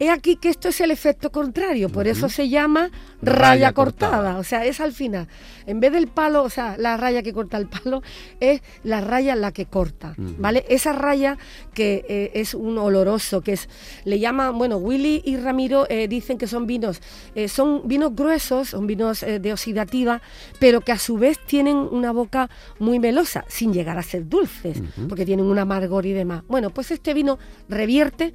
[0.00, 4.16] He aquí que esto es el efecto contrario, por eso se llama raya, raya cortada.
[4.16, 4.38] cortada.
[4.38, 5.28] o sea, es al final.
[5.66, 8.02] En vez del palo, o sea, la raya que corta el palo,
[8.40, 10.36] es la raya la que corta, uh -huh.
[10.38, 10.64] ¿vale?
[10.70, 11.36] Esa raya
[11.74, 13.68] que eh, es un oloroso, que es,
[14.06, 17.02] le llaman, bueno, Willy y Ramiro eh, dicen que son vinos,
[17.34, 20.22] eh, son vinos gruesos, son vinos de oxidativa,
[20.58, 24.78] pero que a su vez tienen una boca muy melosa, sin llegar a ser dulces,
[24.78, 25.08] uh -huh.
[25.08, 26.42] porque tienen un amargor y demás.
[26.48, 28.32] Bueno, pues este vino revierte,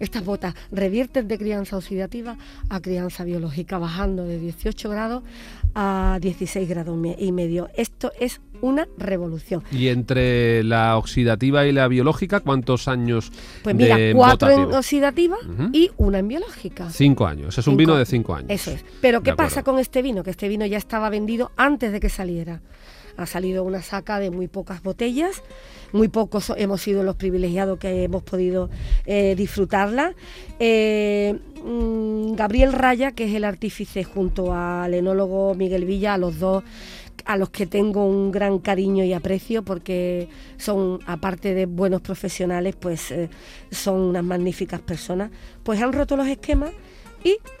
[0.00, 0.54] estas botas
[0.88, 2.38] revierten de crianza oxidativa
[2.70, 5.22] a crianza biológica, bajando de 18 grados
[5.74, 7.68] a 16 grados y medio.
[7.76, 9.62] Esto es una revolución.
[9.70, 13.30] ¿Y entre la oxidativa y la biológica cuántos años?
[13.62, 15.70] Pues mira, de cuatro en oxidativa uh -huh.
[15.74, 16.88] y una en biológica.
[16.88, 17.78] Cinco años, es un cinco.
[17.78, 18.50] vino de cinco años.
[18.50, 18.82] Eso es.
[19.02, 20.22] Pero ¿qué pasa con este vino?
[20.22, 22.62] Que este vino ya estaba vendido antes de que saliera.
[23.18, 25.42] Ha salido una saca de muy pocas botellas,
[25.92, 28.70] muy pocos hemos sido los privilegiados que hemos podido
[29.06, 30.14] eh, disfrutarla.
[30.58, 36.38] Eh, mmm, Gabriel Raya, que es el artífice, junto al enólogo Miguel Villa, a los
[36.38, 36.64] dos
[37.24, 42.74] a los que tengo un gran cariño y aprecio porque son, aparte de buenos profesionales,
[42.74, 43.28] pues eh,
[43.70, 45.30] son unas magníficas personas,
[45.62, 46.70] pues han roto los esquemas
[47.22, 47.57] y mm,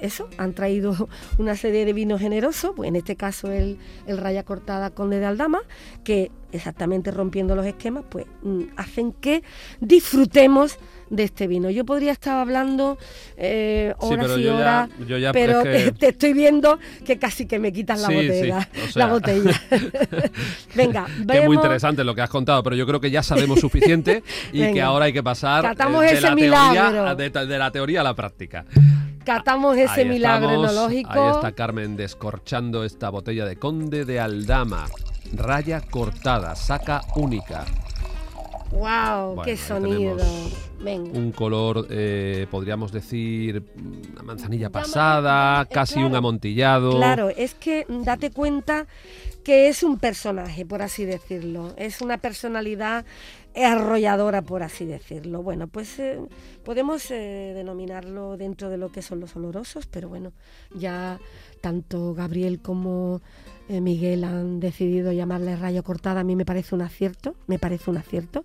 [0.00, 4.44] eso, han traído una serie de vinos generosos, pues en este caso el, el Raya
[4.44, 5.60] Cortada Conde de Aldama,
[6.04, 9.42] que exactamente rompiendo los esquemas, pues mm, hacen que
[9.80, 10.78] disfrutemos
[11.10, 11.70] de este vino.
[11.70, 12.98] Yo podría estar hablando
[13.36, 15.92] eh, horas sí, y horas, ya, ya, pero es que...
[15.92, 18.68] te estoy viendo que casi que me quitas la sí, botella.
[18.72, 19.06] Sí, o sea...
[19.06, 19.62] La botella.
[20.74, 21.32] Venga, vemos...
[21.32, 24.60] que muy interesante lo que has contado, pero yo creo que ya sabemos suficiente y
[24.60, 24.72] Venga.
[24.74, 27.16] que ahora hay que pasar eh, de, ese la milagro.
[27.16, 28.64] teoría, de, de, la teoría a la práctica.
[29.28, 31.10] Catamos ese ahí milagro estamos, enológico.
[31.10, 34.86] Ahí está Carmen descorchando esta botella de Conde de Aldama.
[35.34, 37.66] Raya cortada, saca única.
[38.70, 39.34] ¡Wow!
[39.34, 40.16] Bueno, ¡Qué sonido!
[40.80, 41.18] Venga.
[41.18, 43.62] Un color, eh, podríamos decir,
[44.12, 46.96] una manzanilla pasada, casi claro, un amontillado.
[46.96, 48.86] Claro, es que date cuenta
[49.44, 51.74] que es un personaje, por así decirlo.
[51.76, 53.04] Es una personalidad
[53.64, 55.42] arrolladora, por así decirlo.
[55.42, 56.18] Bueno, pues eh,
[56.64, 60.32] podemos eh, denominarlo dentro de lo que son los olorosos, pero bueno,
[60.74, 61.18] ya
[61.60, 63.20] tanto Gabriel como
[63.68, 67.90] eh, Miguel han decidido llamarle rayo cortada, a mí me parece un acierto, me parece
[67.90, 68.44] un acierto.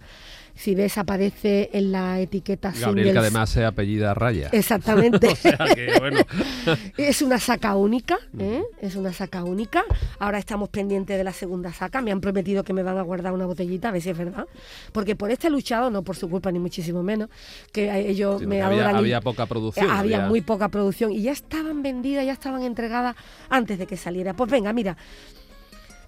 [0.56, 4.50] Si ves, aparece en la etiqueta Gabriel, que además se apellida Raya.
[4.52, 5.28] Exactamente.
[5.32, 6.20] o sea que, bueno.
[6.98, 8.62] es una saca única, ¿eh?
[8.80, 9.84] Es una saca única.
[10.20, 12.02] Ahora estamos pendientes de la segunda saca.
[12.02, 14.46] Me han prometido que me van a guardar una botellita, a ver si es verdad.
[14.92, 17.30] Porque por este luchado, no por su culpa ni muchísimo menos,
[17.72, 19.90] que ellos Sino me que había, y- había poca producción.
[19.90, 23.16] había muy poca producción y ya estaban vendidas, ya estaban entregadas
[23.50, 24.34] antes de que saliera.
[24.34, 24.96] Pues venga, mira.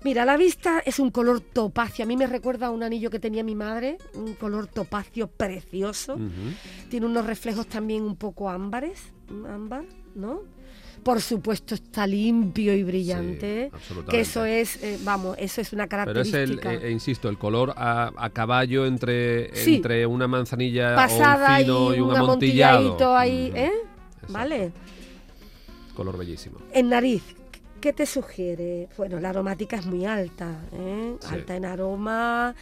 [0.06, 2.04] Mira, la vista es un color topacio.
[2.04, 6.16] A mí me recuerda a un anillo que tenía mi madre, un color topacio precioso.
[6.90, 9.02] Tiene unos reflejos también un poco ámbares,
[9.50, 9.84] ámbar,
[10.14, 10.42] ¿no?
[11.02, 13.72] Por supuesto está limpio y brillante,
[14.10, 16.74] que eso es, eh, vamos, eso es una Pero es el, característica.
[16.74, 19.76] eh, eh, insisto, el color a, a caballo entre, Sí.
[19.78, 23.16] entre una manzanilla pasada o un fino y y un un amontillado.
[23.18, 23.72] ahí, ¿eh?
[23.72, 24.34] exacto.
[24.34, 24.72] ¿Vale?
[25.96, 26.58] Color bellísimo.
[26.74, 27.24] En nariz,
[27.86, 28.90] ¿qué te sugiere?
[28.98, 31.18] Bueno, la aromática es muy alta, ¿eh?
[31.22, 31.28] Sí.
[31.30, 32.56] Alta en aroma.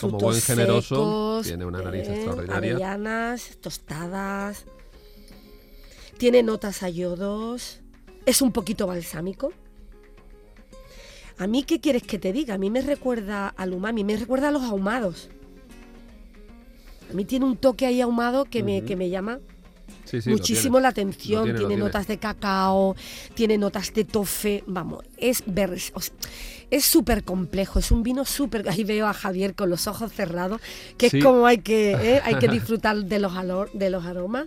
[0.00, 2.14] Como buen generoso, secos, tiene una nariz ¿eh?
[2.16, 2.72] extraordinaria.
[2.72, 4.64] Avellanas, tostadas.
[6.18, 7.82] Tiene notas a yodos.
[8.26, 9.52] Es un poquito balsámico.
[11.38, 12.54] A mí, ¿qué quieres que te diga?
[12.54, 15.28] A mí me recuerda al umami, me recuerda a los ahumados.
[17.08, 19.38] A mí tiene un toque ahí ahumado que, me, que me llama
[20.10, 20.82] Sí, sí, lo muchísimo tiene.
[20.82, 21.56] la atención.
[21.56, 22.96] Tiene, notas de cacao,
[23.34, 24.64] tiene notas de tofe.
[24.66, 26.14] Vamos, es ver, o sea,
[26.70, 27.78] es súper complejo.
[27.78, 28.68] Es un vino súper.
[28.68, 30.60] Ahí veo a Javier con los ojos cerrados,
[30.96, 31.18] que Sí.
[31.18, 32.20] es como hay que, ¿eh?
[32.24, 34.46] hay que disfrutar de los, alor- de los aromas.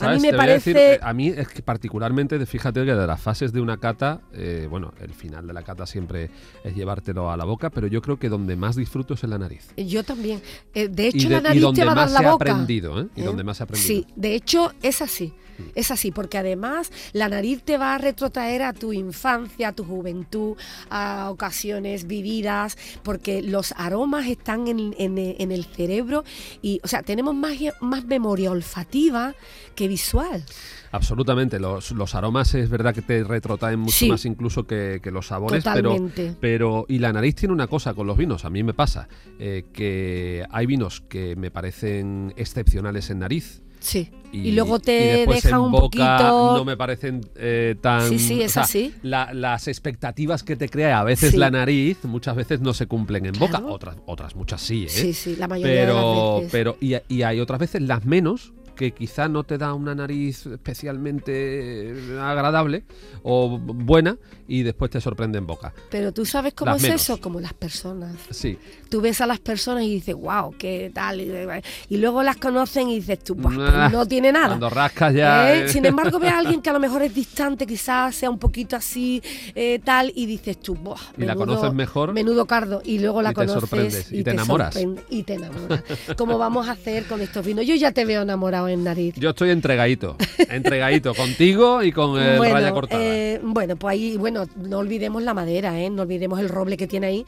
[0.00, 0.94] A mí me Te voy a decir, parece.
[0.94, 4.66] eh, a mí es que particularmente, fíjate que de las fases de una cata, eh,
[4.70, 6.30] bueno, el final de la cata siempre
[6.64, 9.38] es llevártelo a la boca, pero yo creo que donde más disfruto es en la
[9.38, 9.68] nariz.
[9.76, 10.42] Yo también.
[10.74, 12.32] Eh, de hecho, de- la nariz te va a dar más la boca.
[12.52, 13.06] aprendido, ¿eh?
[13.16, 13.86] Y donde más se ha aprendido.
[13.86, 15.32] Sí, de hecho es así.
[15.74, 19.84] Es así, porque además la nariz te va a retrotraer a tu infancia, a tu
[19.84, 20.54] juventud,
[20.90, 26.24] a ocasiones vividas, porque los aromas están en, en- en el cerebro
[26.60, 29.34] y, o sea, tenemos más, más memoria olfativa
[29.74, 30.44] que visual.
[30.92, 34.08] Absolutamente, los, los aromas es verdad que te retrotraen mucho Sí.
[34.08, 36.34] más incluso que, que los sabores, Totalmente.
[36.40, 39.08] pero pero y la nariz tiene una cosa con los vinos, a mí me pasa
[39.38, 43.62] eh, que hay vinos que me parecen excepcionales en nariz.
[43.78, 44.10] Sí.
[44.32, 46.56] Y, Y, luego y te después deja en un boca poquito.
[46.56, 48.94] no me parecen eh, tan Sí, sí, es o sea, así.
[49.02, 51.36] la- las expectativas que te crea a veces Sí.
[51.36, 54.88] la nariz muchas veces no se cumplen en boca otras otras muchas sí ¿eh?
[54.88, 56.04] Sí, sí, la mayoría de las
[56.36, 56.48] veces.
[56.52, 60.46] pero y, y hay otras veces las menos que quizá no te da una nariz
[60.46, 62.84] especialmente agradable
[63.22, 64.16] o buena
[64.48, 65.72] y después te sorprende en boca.
[65.90, 67.02] Pero tú sabes cómo Las es menos.
[67.02, 68.14] eso, como las personas.
[68.30, 68.58] Sí.
[68.88, 71.20] Tú ves a las personas y dices, wow, qué tal.
[71.20, 74.48] Y, luego las conocen y dices, tú, "Buah, Ah, pues no tiene nada.
[74.48, 75.52] Cuando rascas ya.
[75.52, 75.64] ¿Eh?
[75.64, 75.68] eh.
[75.68, 78.76] Sin embargo, ves a alguien que a lo mejor es distante, quizás sea un poquito
[78.76, 79.20] así,
[79.54, 82.12] eh, tal, y dices tú, "Buah, Y la menudo- conoces mejor.
[82.12, 82.80] Menudo cardo.
[82.84, 84.78] Y luego la y te conoces sorprendes, y te te enamoras.
[85.10, 85.82] y te enamoras.
[86.16, 87.66] ¿Cómo vamos a hacer con estos vinos?
[87.66, 89.14] Yo ya te veo enamorado en nariz.
[89.16, 90.16] Yo estoy entregadito,
[90.48, 93.02] entregadito contigo y con el bueno, raya cortada.
[93.02, 95.90] eh, bueno, pues ahí, bueno, no olvidemos la madera, ¿eh?
[95.90, 97.26] no olvidemos el roble que tiene ahí.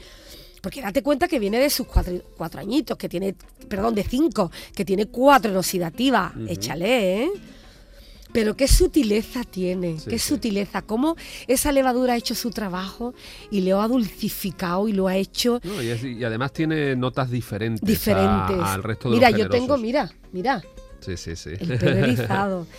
[0.60, 3.34] Porque date cuenta que viene de sus cuatro, cuatro añitos, que tiene,
[3.68, 6.32] perdón, de cinco, que tiene cuatro en oxidativa.
[6.48, 7.30] Échale, ¿eh?
[8.32, 10.28] Pero qué sutileza tiene, Sí, qué sí.
[10.28, 11.16] sutileza, cómo
[11.46, 13.14] esa levadura ha hecho su trabajo
[13.50, 17.30] y lo ha dulcificado y lo ha hecho No, y, es- y además tiene notas
[17.30, 18.58] diferentes, a- diferentes.
[18.60, 20.60] al resto de mira, los yo tengo, mira, mira,
[21.00, 21.50] Sí, sí, sí.
[21.58, 22.66] el pelo erizado.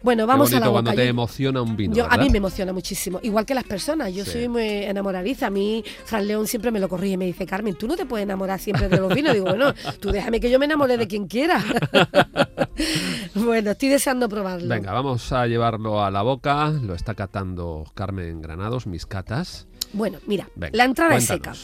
[0.00, 0.96] Bueno, Qué vamos a la cuando boca.
[1.02, 1.92] te Yo- emociona un vino.
[1.92, 4.14] Yo, a mí me emociona muchísimo, igual que las personas.
[4.14, 4.30] Yo Sí.
[4.30, 5.48] soy muy enamoradiza.
[5.48, 8.06] A mí, Fran León siempre me lo corrige y me dice, Carmen, tú no te
[8.06, 9.32] puedes enamorar siempre de los vinos.
[9.34, 11.64] Digo, bueno, tú déjame que yo me enamore de quien quiera.
[13.34, 14.68] bueno, estoy deseando probarlo.
[14.68, 16.68] Venga, vamos a llevarlo a la boca.
[16.70, 19.66] Lo está catando Carmen Granados, mis catas.
[19.92, 21.54] Bueno, mira, Venga, la entrada es seca,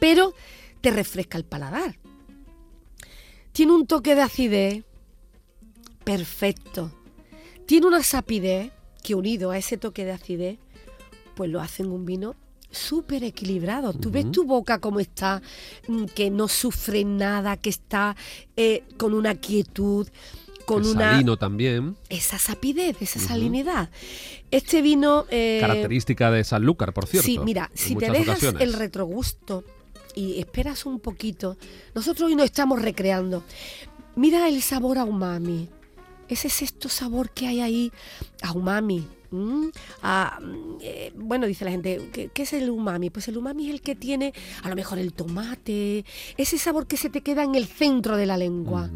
[0.00, 0.34] pero
[0.80, 1.96] te refresca el paladar.
[3.52, 4.84] Tiene un toque de acidez
[6.04, 6.90] perfecto.
[7.66, 10.58] Tiene una sapidez que unido a ese toque de acidez,
[11.34, 12.36] pues lo hacen un vino
[12.70, 13.92] súper equilibrado.
[13.92, 15.42] Tú ves tu boca como está,
[15.86, 18.16] mm, que no sufre nada, que está
[18.56, 20.08] eh, con una quietud,
[20.66, 21.12] con El una...
[21.12, 23.90] salino también, Esa sapidez, esa salinidad.
[24.50, 25.26] Este vino...
[25.30, 27.26] eh, característica de Sanlúcar, por cierto.
[27.26, 28.62] Sí, mira, si te dejas ocasiones.
[28.62, 29.64] el retrogusto
[30.14, 31.56] y esperas un poquito,
[31.94, 33.42] nosotros hoy nos estamos recreando.
[34.16, 35.68] Mira el sabor a umami.
[36.28, 37.92] Ese sexto sabor que hay ahí
[38.42, 39.06] a umami.
[40.80, 43.10] eh, bueno, dice la gente, ¿qué, qué es el umami?
[43.10, 46.04] Pues el umami es el que tiene a lo mejor el tomate,
[46.36, 48.90] ese sabor que se te queda en el centro de la lengua.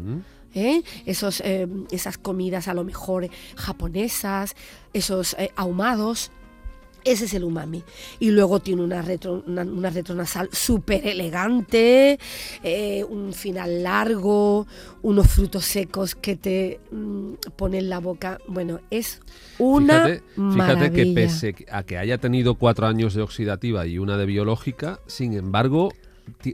[0.53, 0.81] ¿eh?
[1.05, 4.55] Esos, eh, esas comidas a lo mejor japonesas,
[4.93, 6.31] esos eh, ahumados.
[7.03, 7.83] Ese es el umami.
[8.19, 12.19] Y luego tiene una, retro, una, una retronasal súper elegante,
[12.63, 14.67] eh, un final largo,
[15.01, 18.39] unos frutos secos que te mm, ponen la boca.
[18.47, 19.21] Bueno, es
[19.57, 20.75] una Fíjate, maravilla.
[20.75, 24.99] fíjate que pese a que haya tenido cuatro años de oxidativa y una de biológica,
[25.07, 25.91] sin embargo,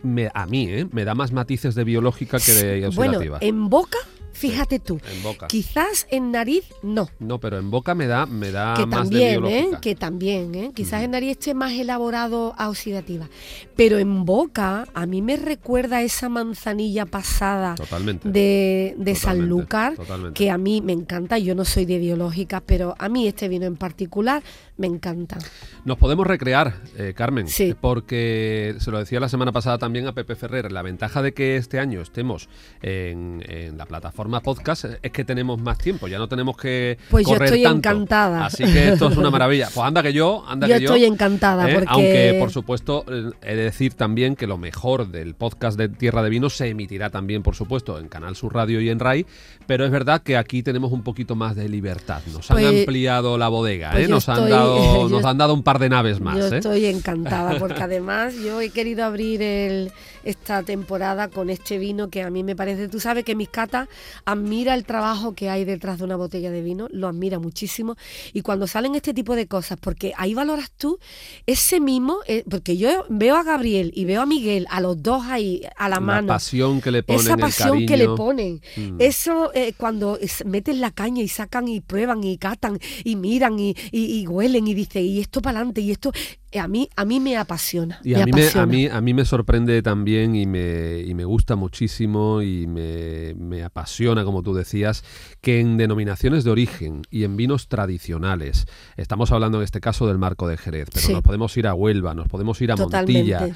[0.04, 0.88] me- a mí ¿eh?
[0.92, 3.40] me da más matices de biológica que de Bueno, oxidativa.
[3.42, 3.98] en boca,
[4.36, 5.00] fíjate tú.
[5.12, 5.48] en boca.
[5.48, 7.10] Quizás en nariz no.
[7.20, 9.50] No, pero en boca me da, me da que más de también, ¿eh?
[9.50, 9.82] biológica.
[9.82, 10.72] que también, ¿eh?
[10.76, 13.30] quizás en nariz esté más elaborado a oxidativa,
[13.76, 18.30] pero en boca a mí me recuerda esa manzanilla pasada Totalmente.
[18.30, 19.96] de, de Sanlúcar,
[20.34, 23.66] que a mí me encanta, yo no soy de biológica, pero a mí este vino
[23.66, 24.44] en particular
[24.78, 25.38] me encanta.
[25.86, 27.74] Nos podemos recrear, eh, Carmen, Sí.
[27.80, 31.56] porque se lo decía la semana pasada también a Pepe Ferrer, la ventaja de que
[31.56, 32.50] este año estemos
[32.82, 37.26] en, en la plataforma podcast es que tenemos más tiempo, ya no tenemos que Pues
[37.26, 37.78] yo estoy tanto.
[37.90, 38.46] encantada.
[38.46, 39.70] Así que esto es una maravilla.
[39.74, 40.86] Pues anda que yo, anda Yo que yo.
[40.94, 41.74] estoy encantada ¿eh?
[41.74, 45.90] porque- Aunque, por supuesto, eh, he de decir también que lo mejor del podcast de
[45.90, 49.26] Tierra de Vinos se emitirá también, por supuesto, en Canal Sur Radio y en RAI,
[49.68, 52.22] pero es verdad que aquí tenemos un poquito más de libertad.
[52.34, 54.08] Nos han Pues- ampliado la bodega, pues ¿eh?
[54.10, 56.38] yo nos, han estoy- dado, nos han dado un par de naves más.
[56.38, 56.58] Yo ¿eh?
[56.58, 59.92] estoy encantada porque además yo he querido abrir el-
[60.24, 63.88] esta temporada con este vino que a mí me parece, tú sabes que mis catas
[64.26, 67.96] admira el trabajo que hay detrás de una botella de vino, lo admira muchísimo
[68.34, 70.98] y cuando salen este tipo de cosas, porque ahí valoras tú
[71.46, 75.24] ese mismo, eh, porque yo veo a Gabriel y veo a Miguel, a los dos
[75.26, 76.28] ahí a la, La mano.
[76.28, 78.62] pasión que le ponen, Esa el pasión que le ponen.
[78.78, 78.96] Mm.
[79.00, 83.60] Eso eh, cuando es- meten la caña y sacan y prueban y catan y miran
[83.60, 86.12] y, y- y huelen y dicen, y esto para adelante y esto,
[86.52, 88.00] eh, a mí, a mí me apasiona.
[88.04, 91.14] Y me a mí me, a, mí, a mí me sorprende también y me, y
[91.14, 95.04] me gusta muchísimo y me, me apasiona, como tú decías,
[95.42, 98.66] que en denominaciones de origen y en vinos tradicionales,
[98.98, 101.14] estamos hablando en este caso del marco de Jerez, pero Sí.
[101.14, 103.32] nos podemos ir a Huelva, nos podemos ir a Totalmente.
[103.32, 103.56] Montilla,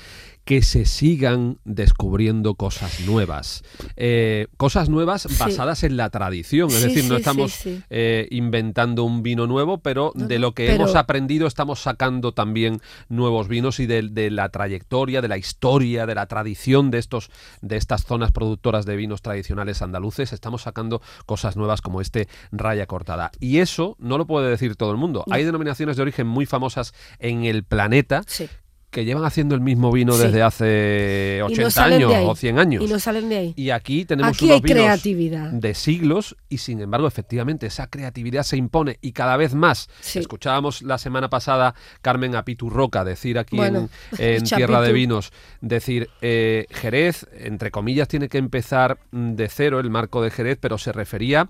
[0.49, 3.63] que se sigan descubriendo cosas nuevas.
[3.95, 5.35] Eh, cosas nuevas Sí.
[5.39, 7.53] basadas en la tradición, es Sí, decir, no sí, estamos
[7.91, 12.31] eh, inventando un vino nuevo, pero No, de lo que pero- hemos aprendido estamos sacando
[12.31, 16.97] también nuevos vinos y de, de la trayectoria, de la historia, de la tradición de
[16.97, 17.29] estos
[17.61, 22.87] de estas zonas productoras de vinos tradicionales andaluces, estamos sacando cosas nuevas como este Raya
[22.87, 23.29] Cortada.
[23.39, 25.25] Y eso no lo puede decir todo el mundo.
[25.29, 28.49] Hay denominaciones de origen muy famosas en el planeta Sí.
[28.89, 30.23] Que llevan haciendo el mismo vino Sí.
[30.23, 32.83] desde hace Y no 80 salen de años o 100 años.
[32.83, 33.53] Y no salen de ahí.
[33.55, 35.51] Y aquí tenemos Aquí unos hay vinos creatividad.
[35.51, 39.89] de siglos y sin embargo efectivamente esa creatividad se impone y cada vez más.
[40.01, 40.19] Sí.
[40.19, 44.43] Escuchábamos la semana pasada Carmen Apitu Roca decir aquí Bueno, en.
[44.59, 45.31] Tierra de Vinos,
[45.61, 50.57] decir eh, Jerez, entre comillas, tiene que empezar mm, de cero el marco de Jerez,
[50.59, 51.49] pero se refería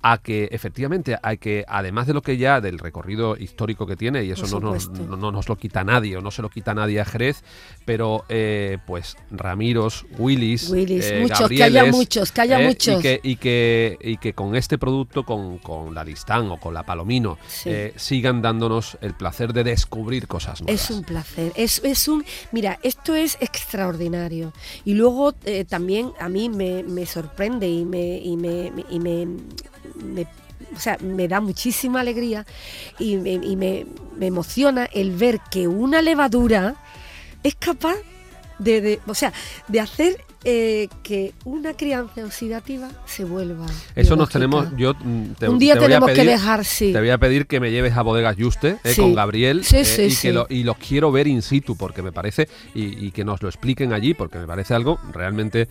[0.00, 4.24] a que efectivamente hay que, además de lo que ya del recorrido histórico que tiene,
[4.24, 4.74] y eso no
[5.08, 7.42] no, no nos lo quita nadie o no se lo quita nadie a Jerez,
[7.84, 12.98] pero eh, pues Ramiros, Willis, Willis, eh, muchos, que haya muchos, que haya eh, muchos.
[12.98, 16.74] Y que, y, que, y que con este producto, con, con la Listán o con
[16.74, 17.70] la Palomino, Sí.
[17.70, 20.82] eh, sigan dándonos el placer de descubrir cosas nuevas.
[20.82, 22.24] Es un placer, es, es un...
[22.52, 24.52] Mira, esto es extraordinario.
[24.84, 28.18] Y luego eh, también a mí me, me sorprende y me...
[28.18, 29.26] Y me, y me-
[30.04, 30.26] me-
[30.74, 32.46] o sea, me da muchísima alegría
[32.98, 36.74] y, me, me- me emociona el ver que una levadura
[37.42, 37.96] es capaz
[38.58, 39.32] de, de- o sea,
[39.68, 43.66] de hacer eh, que una crianza oxidativa se vuelva.
[43.94, 44.68] Eso nos tenemos.
[44.78, 46.90] Yo mm, te, Un día te tenemos que dejar, sí.
[46.92, 49.02] Te voy a pedir que me lleves a Bodegas Juste eh, Sí.
[49.02, 50.28] con Gabriel Sí, eh, y, sí.
[50.28, 53.42] que lo- y los quiero ver in situ porque me parece y, y que nos
[53.42, 55.68] lo expliquen allí porque me parece algo realmente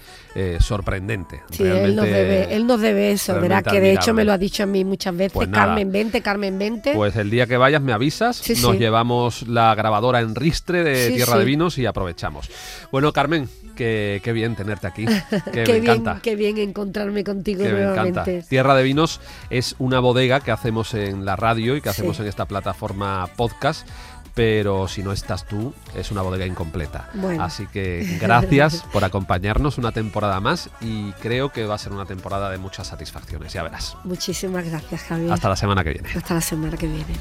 [0.60, 1.42] sorprendente.
[1.52, 4.38] Sí, él nos debe, él nos debe eso, verá que de hecho me lo ha
[4.38, 5.50] dicho a mí muchas veces, Pues.
[5.50, 6.94] Carmen, vente, Carmen, vente.
[6.94, 11.38] Pues el día que vayas me avisas, nos llevamos la grabadora en ristre de Tierra
[11.38, 12.50] de Vinos y aprovechamos.
[12.92, 15.06] Bueno, Carmen, que, qué bien tenerte aquí,
[15.52, 16.20] que qué me bien, encanta.
[16.22, 18.24] qué bien encontrarme contigo que me encanta.
[18.48, 22.22] Tierra de Vinos es una bodega que hacemos en la radio y que hacemos Sí.
[22.24, 23.88] en esta plataforma podcast.
[24.36, 27.10] Pero si no estás tú, es una bodega incompleta.
[27.16, 27.44] Bueno.
[27.44, 32.06] Así que gracias por acompañarnos una temporada más y creo que va a ser una
[32.06, 33.98] temporada de muchas satisfacciones, ya verás.
[34.04, 35.32] Muchísimas gracias, Javier.
[35.34, 36.10] Hasta la semana que viene.
[36.16, 37.16] Hasta la semana que viene.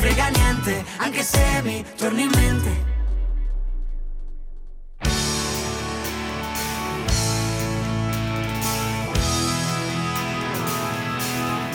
[0.00, 0.84] Mente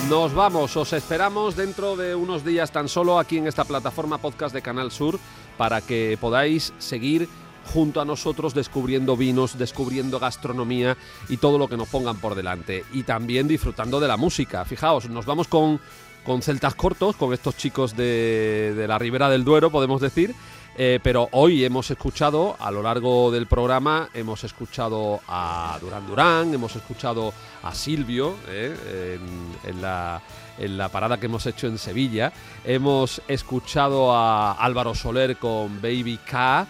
[0.09, 4.55] Nos vamos, os esperamos dentro de unos días tan solo aquí en esta plataforma podcast
[4.55, 5.19] de Canal Sur
[5.57, 7.29] para que podáis seguir
[7.73, 10.97] junto a nosotros descubriendo vinos, descubriendo gastronomía
[11.29, 12.85] y todo lo que nos pongan por delante.
[12.93, 14.65] Y también disfrutando de la música.
[14.65, 15.79] Fijaos, nos vamos con,
[16.25, 20.35] con celtas cortos, con estos chicos de, la Ribera del Duero, podemos decir.
[20.77, 26.53] Eh, pero hoy hemos escuchado, a lo largo del programa, hemos escuchado a Durán Durán,
[26.53, 29.17] hemos escuchado a Silvio eh,
[29.63, 30.21] en, en la,
[30.57, 32.33] en la parada que hemos hecho en Sevilla,
[32.65, 36.67] hemos escuchado a Álvaro Soler con Baby K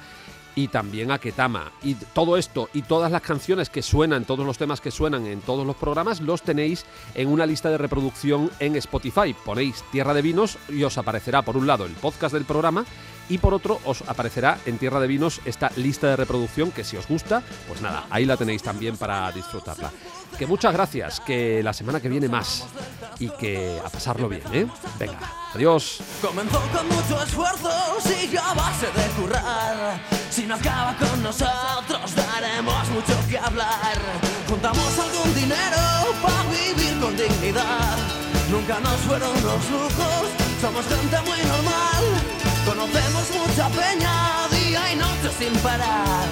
[0.56, 1.72] y también a Ketama.
[1.84, 5.42] Y todo esto y todas las canciones que suenan, todos los temas que suenan en
[5.42, 9.36] todos los programas, los tenéis en una lista de reproducción en Spotify.
[9.46, 12.86] Ponéis Tierra de Vinos y os aparecerá por un lado el podcast del programa
[13.30, 16.96] y por otro os aparecerá en Tierra de Vinos esta lista de reproducción que si
[16.98, 19.92] os gusta, pues nada, ahí la tenéis también para disfrutarla.
[20.38, 22.66] Que muchas gracias, que la semana que viene más
[23.20, 24.68] y que a pasarlo bien, ¿eh?
[25.00, 25.18] Venga,
[25.54, 26.00] adiós.
[26.22, 27.72] Comenzó con mucho esfuerzo,
[28.02, 29.98] sigue a base de currar.
[30.30, 33.98] Si no acaba con nosotros, daremos mucho que hablar.
[34.50, 35.82] Juntamos algún dinero
[36.22, 37.98] para vivir con dignidad.
[38.52, 40.28] Nunca nos fueron los lujos,
[40.60, 42.04] somos gente muy normal.
[42.66, 46.28] Conocemos mucha peña, día y noche sin parar.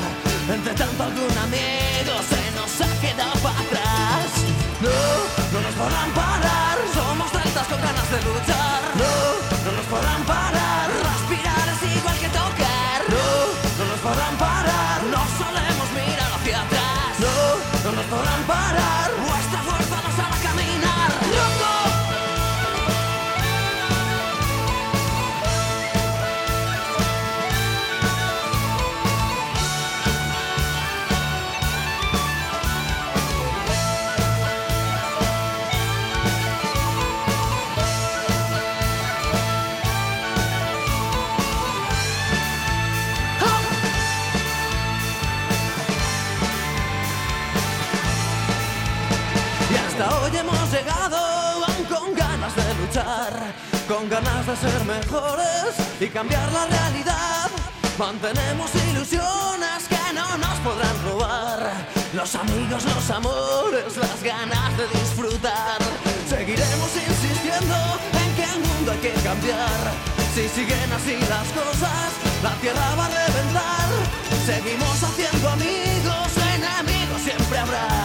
[0.54, 4.26] Entre tanto algún amigo se nos ha quedado para atrás.
[4.80, 4.90] No,
[5.52, 8.63] no nos podrán parar, somos celtas con ganas de luchar.
[54.10, 57.50] Ganas de ser mejores y cambiar la realidad.
[57.98, 61.88] Mantenemos ilusiones que no nos podrán robar.
[62.14, 65.78] Los amigos, los amores, las ganas de disfrutar.
[66.28, 67.76] Seguiremos insistiendo
[68.22, 69.80] en que el mundo hay que cambiar.
[70.34, 72.10] Si siguen así las cosas,
[72.42, 73.90] la tierra va a reventar.
[74.46, 78.03] Seguimos haciendo amigos, enemigos siempre habrá.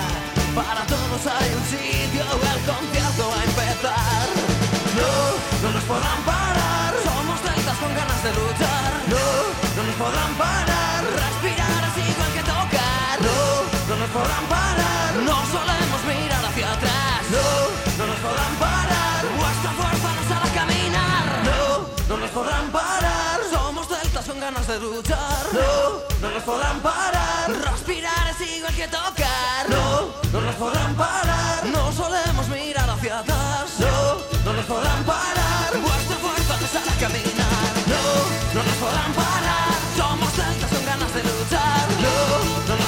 [24.51, 25.45] Ganas de luchar.
[25.53, 29.69] No, no nos podrán parar, respirar es igual que tocar.
[29.69, 33.67] No, no nos podrán parar, no solemos mirar hacia atrás.
[33.79, 33.95] No,
[34.47, 37.73] no nos podrán parar, vuestra fuerza nos hará caminar.
[37.93, 38.03] No,
[38.55, 41.87] no nos podrán parar, somos celtas con ganas de luchar.
[42.05, 42.15] No,
[42.69, 42.88] no nos